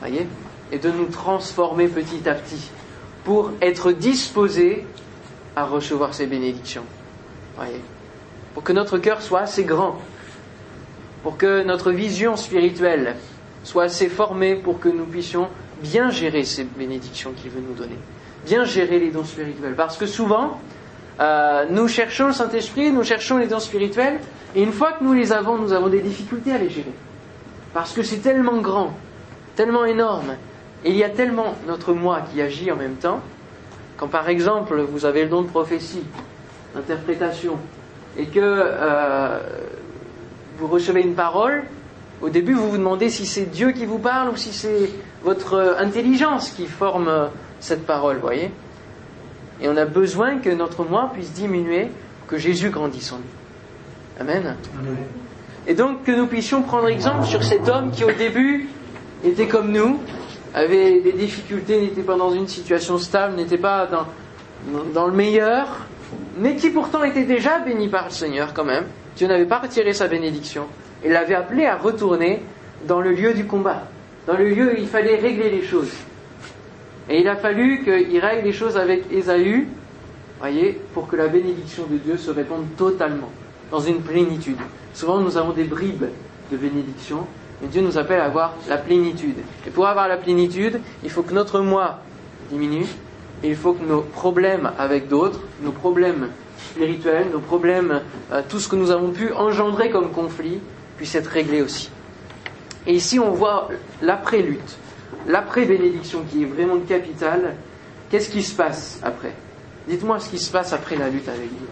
voyez, 0.00 0.26
et 0.72 0.78
de 0.78 0.90
nous 0.90 1.06
transformer 1.06 1.88
petit 1.88 2.28
à 2.28 2.34
petit 2.34 2.70
pour 3.24 3.50
être 3.60 3.92
disposés 3.92 4.86
à 5.56 5.64
recevoir 5.64 6.14
ces 6.14 6.26
bénédictions, 6.26 6.84
voyez, 7.56 7.80
pour 8.54 8.62
que 8.62 8.72
notre 8.72 8.98
cœur 8.98 9.22
soit 9.22 9.40
assez 9.40 9.64
grand, 9.64 10.00
pour 11.22 11.36
que 11.36 11.64
notre 11.64 11.90
vision 11.90 12.36
spirituelle 12.36 13.16
soit 13.64 13.84
assez 13.84 14.08
formée 14.08 14.54
pour 14.54 14.78
que 14.78 14.88
nous 14.88 15.06
puissions 15.06 15.48
bien 15.82 16.10
gérer 16.10 16.44
ces 16.44 16.64
bénédictions 16.64 17.32
qu'il 17.32 17.50
veut 17.50 17.60
nous 17.60 17.74
donner, 17.74 17.98
bien 18.46 18.64
gérer 18.64 19.00
les 19.00 19.10
dons 19.10 19.24
spirituels, 19.24 19.74
parce 19.74 19.96
que 19.96 20.06
souvent, 20.06 20.60
euh, 21.20 21.64
nous 21.70 21.88
cherchons 21.88 22.26
le 22.26 22.32
Saint-Esprit, 22.32 22.92
nous 22.92 23.02
cherchons 23.02 23.38
les 23.38 23.46
dons 23.46 23.60
spirituels, 23.60 24.18
et 24.54 24.62
une 24.62 24.72
fois 24.72 24.92
que 24.92 25.04
nous 25.04 25.12
les 25.12 25.32
avons, 25.32 25.56
nous 25.56 25.72
avons 25.72 25.88
des 25.88 26.00
difficultés 26.00 26.52
à 26.52 26.58
les 26.58 26.68
gérer. 26.68 26.92
Parce 27.72 27.92
que 27.92 28.02
c'est 28.02 28.18
tellement 28.18 28.58
grand, 28.58 28.92
tellement 29.54 29.84
énorme, 29.84 30.34
et 30.84 30.90
il 30.90 30.96
y 30.96 31.04
a 31.04 31.08
tellement 31.08 31.54
notre 31.66 31.94
moi 31.94 32.22
qui 32.32 32.42
agit 32.42 32.70
en 32.70 32.76
même 32.76 32.96
temps, 32.96 33.20
quand 33.96 34.08
par 34.08 34.28
exemple 34.28 34.80
vous 34.80 35.06
avez 35.06 35.24
le 35.24 35.30
don 35.30 35.42
de 35.42 35.48
prophétie, 35.48 36.02
d'interprétation, 36.74 37.56
et 38.18 38.26
que 38.26 38.40
euh, 38.42 39.38
vous 40.58 40.66
recevez 40.66 41.00
une 41.00 41.14
parole, 41.14 41.64
au 42.20 42.28
début 42.28 42.52
vous 42.52 42.70
vous 42.70 42.78
demandez 42.78 43.08
si 43.08 43.26
c'est 43.26 43.44
Dieu 43.46 43.72
qui 43.72 43.86
vous 43.86 43.98
parle 43.98 44.30
ou 44.30 44.36
si 44.36 44.52
c'est 44.52 44.90
votre 45.22 45.76
intelligence 45.78 46.50
qui 46.50 46.66
forme 46.66 47.30
cette 47.60 47.86
parole, 47.86 48.18
voyez? 48.18 48.50
Et 49.60 49.68
on 49.68 49.76
a 49.76 49.84
besoin 49.84 50.38
que 50.38 50.50
notre 50.50 50.84
moi 50.84 51.10
puisse 51.12 51.32
diminuer, 51.32 51.88
que 52.28 52.38
Jésus 52.38 52.70
grandisse 52.70 53.12
en 53.12 53.16
nous. 53.18 54.20
Amen. 54.20 54.56
Et 55.66 55.74
donc 55.74 56.04
que 56.04 56.12
nous 56.12 56.26
puissions 56.26 56.62
prendre 56.62 56.88
exemple 56.88 57.24
sur 57.24 57.42
cet 57.42 57.68
homme 57.68 57.90
qui 57.90 58.04
au 58.04 58.12
début 58.12 58.68
était 59.24 59.48
comme 59.48 59.72
nous, 59.72 59.98
avait 60.54 61.00
des 61.00 61.12
difficultés, 61.12 61.80
n'était 61.80 62.02
pas 62.02 62.16
dans 62.16 62.32
une 62.32 62.48
situation 62.48 62.98
stable, 62.98 63.36
n'était 63.36 63.58
pas 63.58 63.86
dans, 63.86 64.06
dans 64.94 65.06
le 65.06 65.12
meilleur, 65.12 65.86
mais 66.38 66.56
qui 66.56 66.70
pourtant 66.70 67.04
était 67.04 67.24
déjà 67.24 67.58
béni 67.58 67.88
par 67.88 68.06
le 68.06 68.10
Seigneur 68.10 68.54
quand 68.54 68.64
même. 68.64 68.84
Dieu 69.16 69.26
n'avait 69.26 69.46
pas 69.46 69.58
retiré 69.58 69.92
sa 69.92 70.08
bénédiction 70.08 70.66
et 71.02 71.08
l'avait 71.08 71.34
appelé 71.34 71.66
à 71.66 71.76
retourner 71.76 72.42
dans 72.86 73.00
le 73.00 73.12
lieu 73.12 73.34
du 73.34 73.46
combat, 73.46 73.84
dans 74.26 74.36
le 74.36 74.48
lieu 74.48 74.72
où 74.72 74.76
il 74.76 74.86
fallait 74.86 75.16
régler 75.16 75.50
les 75.50 75.62
choses. 75.62 75.92
Et 77.08 77.20
il 77.20 77.28
a 77.28 77.36
fallu 77.36 77.84
qu'il 77.84 78.18
règle 78.18 78.44
les 78.44 78.52
choses 78.52 78.76
avec 78.76 79.04
Ésaü, 79.12 79.68
voyez, 80.40 80.80
pour 80.92 81.06
que 81.06 81.16
la 81.16 81.28
bénédiction 81.28 81.84
de 81.90 81.96
Dieu 81.98 82.16
se 82.16 82.30
répande 82.30 82.64
totalement 82.76 83.30
dans 83.70 83.80
une 83.80 84.00
plénitude. 84.00 84.58
Souvent, 84.94 85.20
nous 85.20 85.36
avons 85.36 85.52
des 85.52 85.64
bribes 85.64 86.06
de 86.50 86.56
bénédiction, 86.56 87.26
mais 87.60 87.68
Dieu 87.68 87.82
nous 87.82 87.98
appelle 87.98 88.20
à 88.20 88.24
avoir 88.24 88.54
la 88.68 88.76
plénitude. 88.76 89.36
Et 89.66 89.70
pour 89.70 89.86
avoir 89.86 90.08
la 90.08 90.16
plénitude, 90.16 90.80
il 91.04 91.10
faut 91.10 91.22
que 91.22 91.32
notre 91.32 91.60
moi 91.60 92.00
diminue, 92.50 92.86
et 93.42 93.50
il 93.50 93.56
faut 93.56 93.74
que 93.74 93.84
nos 93.84 94.00
problèmes 94.00 94.70
avec 94.78 95.08
d'autres, 95.08 95.40
nos 95.62 95.72
problèmes 95.72 96.28
spirituels, 96.58 97.26
nos 97.32 97.40
problèmes, 97.40 98.00
euh, 98.32 98.42
tout 98.48 98.58
ce 98.58 98.68
que 98.68 98.76
nous 98.76 98.90
avons 98.90 99.10
pu 99.10 99.32
engendrer 99.32 99.90
comme 99.90 100.10
conflit, 100.10 100.58
puissent 100.96 101.14
être 101.14 101.28
réglés 101.28 101.62
aussi. 101.62 101.90
Et 102.86 102.94
ici, 102.94 103.18
on 103.18 103.30
voit 103.32 103.68
l'après-lutte, 104.00 104.78
l'après-bénédiction 105.26 106.24
qui 106.30 106.42
est 106.42 106.46
vraiment 106.46 106.78
capitale. 106.80 107.54
Qu'est-ce 108.10 108.30
qui 108.30 108.42
se 108.42 108.54
passe 108.54 109.00
après? 109.02 109.32
Dites-moi 109.88 110.20
ce 110.20 110.30
qui 110.30 110.38
se 110.38 110.50
passe 110.50 110.72
après 110.72 110.96
la 110.96 111.08
lutte 111.08 111.28
avec 111.28 111.48
Dieu 111.48 111.66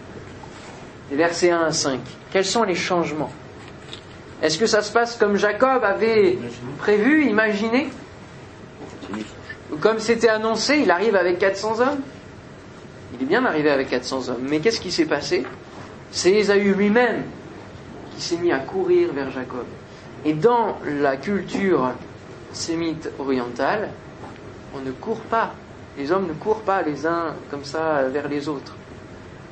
les 1.09 1.17
versets 1.17 1.51
1 1.51 1.61
à 1.61 1.71
5. 1.71 1.99
Quels 2.31 2.45
sont 2.45 2.63
les 2.63 2.75
changements? 2.75 3.31
Est-ce 4.41 4.57
que 4.57 4.65
ça 4.65 4.81
se 4.81 4.91
passe 4.91 5.15
comme 5.17 5.37
Jacob 5.37 5.83
avait 5.83 6.37
prévu, 6.77 7.25
imaginé? 7.25 7.89
Ou 9.71 9.77
comme 9.77 9.99
c'était 9.99 10.29
annoncé, 10.29 10.79
il 10.79 10.91
arrive 10.91 11.15
avec 11.15 11.39
400 11.39 11.79
hommes? 11.79 11.99
Il 13.13 13.23
est 13.23 13.27
bien 13.27 13.45
arrivé 13.45 13.69
avec 13.69 13.89
400 13.89 14.29
hommes. 14.29 14.45
Mais 14.49 14.59
qu'est-ce 14.59 14.81
qui 14.81 14.91
s'est 14.91 15.05
passé? 15.05 15.45
C'est 16.11 16.31
Ésaü 16.31 16.73
lui-même 16.73 17.23
qui 18.15 18.21
s'est 18.21 18.37
mis 18.37 18.51
à 18.51 18.59
courir 18.59 19.13
vers 19.13 19.31
Jacob. 19.31 19.65
Et 20.25 20.33
dans 20.33 20.77
la 20.85 21.17
culture 21.17 21.91
sémite 22.55 23.09
orientale, 23.19 23.89
on 24.75 24.79
ne 24.79 24.91
court 24.91 25.21
pas. 25.21 25.53
Les 25.97 26.11
hommes 26.11 26.27
ne 26.27 26.33
courent 26.33 26.61
pas 26.61 26.81
les 26.81 27.05
uns 27.05 27.35
comme 27.49 27.63
ça 27.63 28.03
vers 28.11 28.27
les 28.27 28.49
autres. 28.49 28.75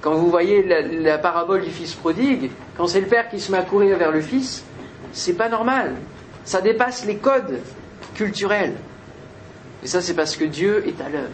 Quand 0.02 0.16
vous 0.16 0.30
voyez 0.30 0.63
la, 0.63 1.18
parabole 1.18 1.62
du 1.62 1.70
fils 1.70 1.94
prodigue, 1.94 2.52
quand 2.76 2.88
c'est 2.88 3.00
le 3.00 3.08
père 3.08 3.30
qui 3.30 3.39
se 3.39 3.52
met 3.52 3.58
à 3.58 3.62
courir 3.62 3.98
vers 3.98 4.12
le 4.12 4.20
fils, 4.20 4.63
c'est 5.13 5.34
pas 5.34 5.48
normal. 5.48 5.96
Ça 6.44 6.60
dépasse 6.60 7.06
les 7.06 7.18
codes 7.18 7.60
culturels. 8.13 8.76
Et 9.82 9.88
ça, 9.88 10.02
c'est 10.02 10.13
parce 10.13 10.36
que 10.36 10.44
Dieu 10.44 10.86
est 10.86 11.00
à 11.02 11.08
l'œuvre. 11.08 11.30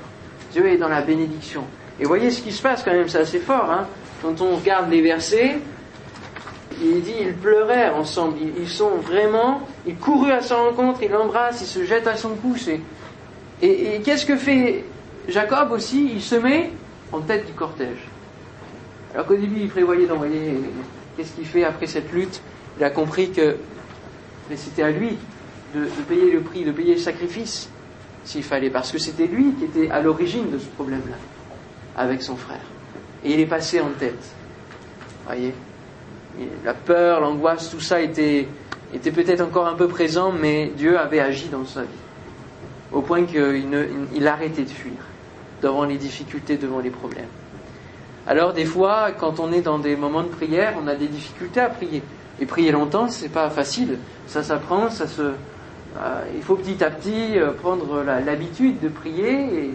Dieu 0.52 0.68
est 0.68 0.78
dans 0.78 0.88
la 0.88 1.02
bénédiction. 1.02 1.64
Et 2.00 2.06
voyez 2.06 2.30
ce 2.30 2.42
qui 2.42 2.52
se 2.52 2.62
passe 2.62 2.84
quand 2.84 2.92
même, 2.92 3.10
c'est 3.10 3.20
assez 3.20 3.40
fort. 3.40 3.72
Hein 3.72 3.88
quand 4.22 4.42
on 4.42 4.56
regarde 4.56 4.90
les 4.90 5.02
versets, 5.02 5.60
il 6.82 7.02
dit 7.02 7.14
ils 7.20 7.34
pleuraient 7.34 7.90
ensemble. 7.90 8.38
Ils, 8.58 8.70
sont 8.70 8.96
vraiment, 8.98 9.62
ils 9.86 9.96
coururent 9.96 10.36
à 10.36 10.42
sa 10.42 10.56
rencontre, 10.56 11.02
ils 11.04 11.12
l'embrassent, 11.12 11.62
ils 11.62 11.68
se 11.68 11.84
jettent 11.84 12.08
à 12.08 12.16
son 12.16 12.36
cou. 12.36 12.56
Et, 13.62 14.02
qu'est-ce 14.04 14.26
que 14.26 14.38
fait 14.38 14.86
Jacob 15.28 15.72
aussi? 15.72 16.12
Il 16.14 16.22
se 16.22 16.36
met 16.36 16.72
en 17.12 17.20
tête 17.20 17.46
du 17.46 17.54
cortège. 17.54 18.08
Alors 19.14 19.26
qu'au 19.26 19.36
début, 19.36 19.62
il 19.62 19.70
prévoyait 19.70 20.08
d'envoyer. 20.08 20.60
Qu'est-ce 21.18 21.34
qu'il 21.34 21.46
fait 21.46 21.64
après 21.64 21.88
cette 21.88 22.12
lutte? 22.12 22.42
Il 22.78 22.84
a 22.84 22.90
compris 22.90 23.32
que 23.32 23.58
c'était 24.56 24.84
à 24.84 24.92
lui 24.92 25.18
de, 25.76 25.86
payer 26.08 26.32
le 26.32 26.42
prix, 26.42 26.64
de 26.64 26.72
payer 26.72 26.96
le 26.96 27.00
sacrifice, 27.00 27.70
s'il 28.24 28.44
fallait, 28.44 28.70
parce 28.70 28.92
que 28.92 28.98
c'était 28.98 29.28
lui 29.28 29.54
qui 29.54 29.66
était 29.66 29.92
à 29.92 30.02
l'origine 30.02 30.50
de 30.50 30.58
ce 30.58 30.68
problème-là, 30.68 31.18
avec 31.98 32.22
son 32.22 32.36
frère. 32.36 32.62
Et 33.24 33.34
il 33.34 33.40
est 33.40 33.46
passé 33.46 33.82
en 33.82 33.90
tête. 33.90 34.24
Voyez? 35.26 35.54
La 36.64 36.74
peur, 36.74 37.22
l'angoisse, 37.22 37.70
tout 37.70 37.80
ça 37.80 38.02
était, 38.02 38.48
était 38.94 39.12
peut-être 39.12 39.42
encore 39.42 39.68
un 39.68 39.76
peu 39.76 39.88
présent, 39.88 40.32
mais 40.32 40.72
Dieu 40.76 40.98
avait 40.98 41.20
agi 41.20 41.50
dans 41.50 41.66
sa 41.66 41.82
vie. 41.82 41.88
Au 42.92 43.02
point 43.02 43.24
qu'il 43.26 43.66
il 44.14 44.28
arrêtait 44.28 44.64
de 44.64 44.70
fuir 44.70 44.94
devant 45.62 45.84
les 45.84 45.98
difficultés, 45.98 46.58
devant 46.58 46.80
les 46.80 46.90
problèmes. 46.90 47.28
Alors 48.28 48.54
des 48.54 48.66
fois, 48.66 49.12
quand 49.18 49.40
on 49.40 49.52
est 49.52 49.62
dans 49.62 49.80
des 49.80 49.96
moments 49.96 50.24
de 50.24 50.28
prière, 50.28 50.76
on 50.84 50.88
a 50.88 50.96
des 50.96 51.08
difficultés 51.08 51.62
à 51.62 51.70
prier. 51.70 52.04
Et 52.40 52.46
prier 52.46 52.72
longtemps, 52.72 53.08
c'est 53.10 53.30
pas 53.30 53.50
facile. 53.50 53.98
Ça 54.28 54.44
s'apprend, 54.44 54.90
ça 54.90 55.08
se. 55.08 55.22
Euh, 55.22 56.22
il 56.36 56.44
faut 56.44 56.56
petit 56.56 56.84
à 56.84 56.92
petit 56.92 57.38
euh, 57.38 57.52
prendre 57.52 58.04
l'habitude 58.04 58.80
de 58.80 58.88
prier 58.88 59.74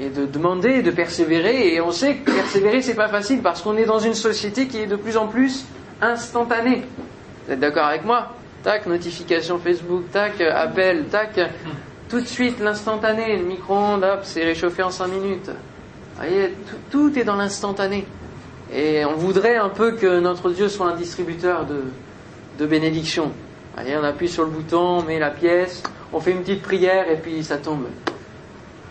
et, 0.00 0.08
de 0.08 0.24
demander, 0.24 0.76
et 0.76 0.82
de 0.82 0.90
persévérer. 0.90 1.74
Et 1.74 1.80
on 1.80 1.92
sait 1.92 2.16
que 2.16 2.30
persévérer, 2.30 2.80
c'est 2.82 2.94
pas 2.94 3.08
facile 3.08 3.42
parce 3.42 3.60
qu'on 3.60 3.76
est 3.76 3.84
dans 3.84 3.98
une 3.98 4.14
société 4.14 4.66
qui 4.66 4.78
est 4.78 4.86
de 4.86 4.96
plus 4.96 5.16
en 5.16 5.26
plus 5.26 5.66
instantanée. 6.00 6.84
Vous 7.46 7.52
êtes 7.52 7.60
d'accord 7.60 7.86
avec 7.86 8.04
moi 8.04 8.34
Tac, 8.62 8.86
notification 8.86 9.58
Facebook, 9.58 10.10
tac, 10.12 10.40
appel, 10.40 11.04
tac. 11.04 11.40
Tout 12.08 12.20
de 12.20 12.26
suite, 12.26 12.60
l'instantané, 12.60 13.36
le 13.36 13.44
micro-ondes, 13.44 14.04
hop, 14.04 14.20
c'est 14.24 14.44
réchauffé 14.44 14.82
en 14.82 14.90
5 14.90 15.06
minutes 15.06 15.50
voyez, 16.20 16.54
tout, 16.90 17.18
est 17.18 17.24
dans 17.24 17.36
l'instantané. 17.36 18.06
Et 18.72 19.04
on 19.04 19.14
voudrait 19.14 19.56
un 19.56 19.68
peu 19.68 19.92
que 19.92 20.20
notre 20.20 20.50
Dieu 20.50 20.68
soit 20.68 20.86
un 20.86 20.96
distributeur 20.96 21.66
de, 21.66 21.82
de 22.58 22.66
bénédictions. 22.66 23.32
Voyez, 23.74 23.96
on 23.96 24.04
appuie 24.04 24.28
sur 24.28 24.44
le 24.44 24.50
bouton, 24.50 24.98
on 24.98 25.02
met 25.02 25.18
la 25.18 25.30
pièce, 25.30 25.82
on 26.12 26.20
fait 26.20 26.32
une 26.32 26.40
petite 26.40 26.62
prière 26.62 27.10
et 27.10 27.16
puis 27.16 27.42
ça 27.42 27.56
tombe. 27.56 27.86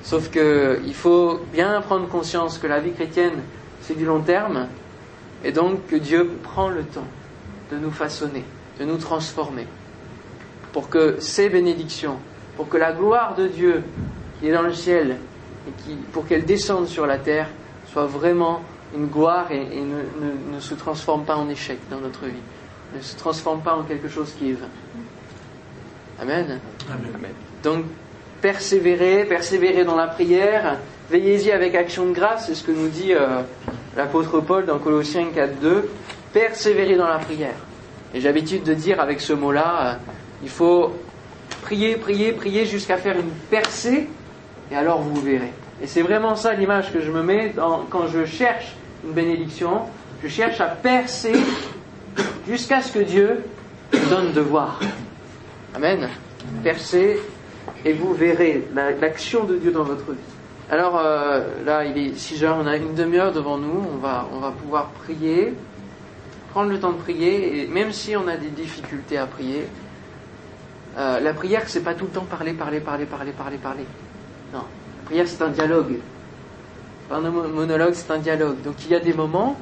Sauf 0.03 0.29
que 0.29 0.79
il 0.85 0.93
faut 0.93 1.41
bien 1.53 1.79
prendre 1.81 2.07
conscience 2.07 2.57
que 2.57 2.67
la 2.67 2.79
vie 2.79 2.91
chrétienne, 2.91 3.43
c'est 3.81 3.97
du 3.97 4.05
long 4.05 4.21
terme, 4.21 4.67
et 5.43 5.51
donc 5.51 5.87
que 5.87 5.95
Dieu 5.95 6.29
prend 6.43 6.69
le 6.69 6.83
temps 6.83 7.07
de 7.71 7.77
nous 7.77 7.91
façonner, 7.91 8.43
de 8.79 8.85
nous 8.85 8.97
transformer, 8.97 9.67
pour 10.73 10.89
que 10.89 11.19
ces 11.19 11.49
bénédictions, 11.49 12.17
pour 12.55 12.69
que 12.69 12.77
la 12.77 12.91
gloire 12.91 13.35
de 13.35 13.47
Dieu 13.47 13.83
qui 14.39 14.49
est 14.49 14.53
dans 14.53 14.61
le 14.61 14.73
ciel 14.73 15.17
et 15.67 15.93
pour 16.11 16.27
qu'elle 16.27 16.45
descende 16.45 16.87
sur 16.87 17.05
la 17.05 17.17
terre, 17.17 17.47
soit 17.91 18.05
vraiment 18.05 18.61
une 18.95 19.07
gloire 19.07 19.51
et, 19.51 19.65
ne, 19.65 20.59
se 20.59 20.73
transforme 20.73 21.23
pas 21.23 21.35
en 21.35 21.49
échec 21.49 21.77
dans 21.89 21.99
notre 21.99 22.25
vie, 22.25 22.41
ne 22.95 23.01
se 23.01 23.15
transforme 23.15 23.61
pas 23.61 23.75
en 23.75 23.83
quelque 23.83 24.09
chose 24.09 24.33
qui 24.37 24.51
est 24.51 24.53
vain. 24.53 24.67
Amen. 26.21 26.59
Amen. 26.89 27.31
Donc, 27.63 27.85
persévérer, 28.41 29.25
persévérer 29.25 29.83
dans 29.83 29.95
la 29.95 30.07
prière, 30.07 30.77
veillez-y 31.09 31.51
avec 31.51 31.75
action 31.75 32.07
de 32.07 32.13
grâce, 32.13 32.47
c'est 32.47 32.55
ce 32.55 32.63
que 32.63 32.71
nous 32.71 32.89
dit 32.89 33.13
euh, 33.13 33.41
l'apôtre 33.95 34.39
Paul 34.39 34.65
dans 34.65 34.79
Colossiens 34.79 35.27
4.2, 35.35 35.83
persévérer 36.33 36.95
dans 36.95 37.07
la 37.07 37.17
prière. 37.17 37.55
Et 38.13 38.21
j'ai 38.21 38.27
l'habitude 38.27 38.63
de 38.63 38.73
dire 38.73 38.99
avec 38.99 39.21
ce 39.21 39.33
mot-là, 39.33 39.81
euh, 39.81 39.93
il 40.43 40.49
faut 40.49 40.93
prier, 41.61 41.95
prier, 41.95 42.31
prier 42.31 42.65
jusqu'à 42.65 42.97
faire 42.97 43.17
une 43.17 43.31
percée, 43.49 44.07
et 44.71 44.75
alors 44.75 44.99
vous 45.01 45.19
verrez. 45.21 45.53
Et 45.81 45.87
c'est 45.87 46.01
vraiment 46.01 46.35
ça 46.35 46.53
l'image 46.53 46.91
que 46.91 47.01
je 47.01 47.11
me 47.11 47.21
mets 47.21 47.53
quand 47.89 48.07
je 48.07 48.25
cherche 48.25 48.75
une 49.05 49.13
bénédiction, 49.13 49.81
je 50.23 50.27
cherche 50.27 50.59
à 50.59 50.67
percer 50.67 51.33
jusqu'à 52.47 52.81
ce 52.81 52.91
que 52.91 52.99
Dieu 52.99 53.43
me 53.93 54.09
donne 54.09 54.33
de 54.33 54.41
voir. 54.41 54.79
Amen. 55.75 56.09
Percez 56.63 57.19
et 57.85 57.93
vous 57.93 58.13
verrez 58.13 58.67
l'action 58.99 59.45
de 59.45 59.55
Dieu 59.57 59.71
dans 59.71 59.83
votre 59.83 60.11
vie. 60.11 60.17
Alors 60.71 60.99
euh, 60.99 61.41
là, 61.65 61.83
il 61.83 61.97
est 61.97 62.15
6 62.15 62.43
heures, 62.43 62.57
on 62.59 62.67
a 62.67 62.77
une 62.77 62.93
demi-heure 62.93 63.33
devant 63.33 63.57
nous, 63.57 63.83
on 63.91 63.97
va, 63.97 64.27
on 64.31 64.39
va 64.39 64.51
pouvoir 64.51 64.89
prier, 64.89 65.53
prendre 66.51 66.69
le 66.69 66.79
temps 66.79 66.91
de 66.91 66.97
prier, 66.97 67.63
et 67.63 67.67
même 67.67 67.91
si 67.91 68.15
on 68.15 68.27
a 68.27 68.37
des 68.37 68.49
difficultés 68.49 69.17
à 69.17 69.25
prier, 69.25 69.67
euh, 70.97 71.19
la 71.19 71.33
prière, 71.33 71.63
c'est 71.65 71.83
pas 71.83 71.95
tout 71.95 72.05
le 72.05 72.11
temps 72.11 72.25
parler, 72.25 72.53
parler, 72.53 72.79
parler, 72.81 73.05
parler, 73.05 73.31
parler, 73.31 73.57
parler. 73.57 73.85
Non, 74.53 74.59
la 74.59 75.05
prière, 75.05 75.25
c'est 75.27 75.41
un 75.41 75.49
dialogue. 75.49 75.97
Pas 77.07 77.15
un 77.15 77.21
monologue, 77.21 77.93
c'est 77.93 78.11
un 78.11 78.19
dialogue. 78.19 78.61
Donc 78.61 78.75
il 78.85 78.91
y 78.91 78.95
a 78.95 78.99
des 78.99 79.13
moments 79.13 79.57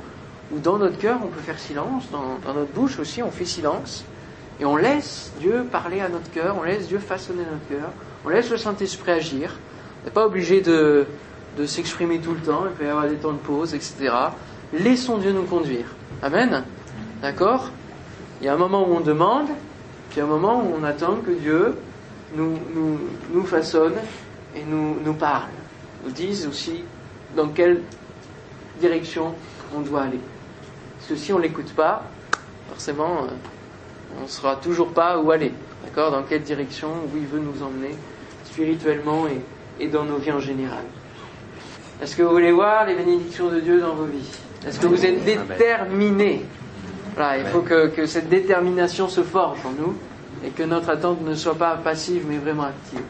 où 0.52 0.60
dans 0.60 0.78
notre 0.78 0.98
cœur, 0.98 1.20
on 1.24 1.28
peut 1.28 1.39
faire 1.39 1.60
silence, 1.60 2.04
dans, 2.12 2.38
dans 2.46 2.54
notre 2.54 2.74
bouche 2.74 3.00
aussi, 3.00 3.24
on 3.24 3.32
fait 3.32 3.46
silence, 3.46 4.04
et 4.60 4.65
on 4.65 4.76
laisse 4.76 5.32
Dieu 5.39 5.65
parler 5.72 6.02
à 6.02 6.10
notre 6.10 6.30
cœur, 6.32 6.58
on 6.60 6.63
laisse 6.63 6.88
Dieu 6.88 7.00
façonner 7.00 7.43
notre 7.43 7.67
cœur, 7.70 7.91
on 8.26 8.30
laisse 8.30 8.50
le 8.50 8.58
Saint-Esprit 8.58 9.12
agir. 9.12 9.54
N'est 10.08 10.13
pas 10.13 10.26
obligé 10.26 10.62
de, 10.62 11.06
de 11.58 11.65
s'exprimer 11.65 12.20
tout 12.20 12.32
le 12.32 12.39
temps, 12.39 12.63
il 12.65 12.72
peut 12.78 12.86
y 12.86 12.88
avoir 12.88 13.10
des 13.10 13.15
temps 13.15 13.34
de 13.34 13.39
pause, 13.39 13.74
etc. 13.74 14.10
Laissons 14.72 15.17
Dieu 15.17 15.34
nous 15.34 15.43
conduire. 15.43 15.88
Amen 16.22 16.63
D'accord? 17.22 17.70
Il 18.39 18.46
y 18.46 18.48
a 18.48 18.54
un 18.54 18.58
moment 18.58 18.88
où 18.88 18.93
on 18.93 19.02
demande, 19.02 19.48
puis 20.10 20.22
un 20.22 20.26
moment 20.26 20.63
où 20.63 20.74
on 20.80 20.86
attend 20.86 21.17
que 21.17 21.32
Dieu 21.32 21.76
nous, 22.38 22.58
nous, 23.34 23.43
façonne 23.43 23.96
et 24.56 24.63
nous, 24.63 24.96
nous 25.04 25.13
parle, 25.13 25.50
nous 26.06 26.12
dise 26.12 26.48
aussi 26.48 26.86
dans 27.36 27.50
quelle 27.50 27.82
direction 28.80 29.36
on 29.76 29.82
doit 29.82 30.04
aller. 30.04 30.22
Parce 30.96 31.10
que 31.10 31.15
si 31.17 31.34
on 31.34 31.38
ne 31.38 31.43
l'écoute 31.43 31.74
pas, 31.74 32.06
forcément, 32.70 33.24
euh, 33.24 34.20
on 34.22 34.24
ne 34.24 34.28
saura 34.30 34.56
toujours 34.56 34.93
pas 34.93 35.20
où 35.20 35.32
aller, 35.32 35.52
d'accord? 35.84 36.12
Dans 36.12 36.24
quelle 36.24 36.43
direction, 36.43 36.88
où 37.13 37.17
il 37.17 37.28
veut 37.28 37.39
nous 37.41 37.62
emmener 37.62 37.93
spirituellement 38.46 39.28
et, 39.79 39.87
dans 39.87 40.03
nos 40.03 40.17
vies 40.17 40.31
en 40.31 40.39
général. 40.39 40.83
Est-ce 42.01 42.15
que 42.15 42.23
vous 42.23 42.31
voulez 42.31 42.51
voir 42.51 42.85
les 42.85 42.95
bénédictions 42.95 43.49
de 43.49 43.59
Dieu 43.59 43.79
dans 43.79 43.93
vos 43.93 44.05
vies? 44.05 44.29
Est-ce 44.67 44.79
que 44.79 44.87
vous 44.87 45.05
êtes 45.05 45.23
déterminés? 45.23 46.45
Voilà, 47.15 47.39
il 47.39 47.45
faut 47.45 47.61
que, 47.61 47.87
que 47.87 48.05
cette 48.05 48.29
détermination 48.29 49.07
se 49.07 49.23
forge 49.23 49.59
en 49.65 49.71
nous 49.71 49.95
et 50.45 50.49
que 50.49 50.63
notre 50.63 50.89
attente 50.89 51.21
ne 51.25 51.33
soit 51.33 51.55
pas 51.55 51.75
passive 51.75 52.25
mais 52.27 52.37
vraiment 52.37 52.63
active. 52.63 53.01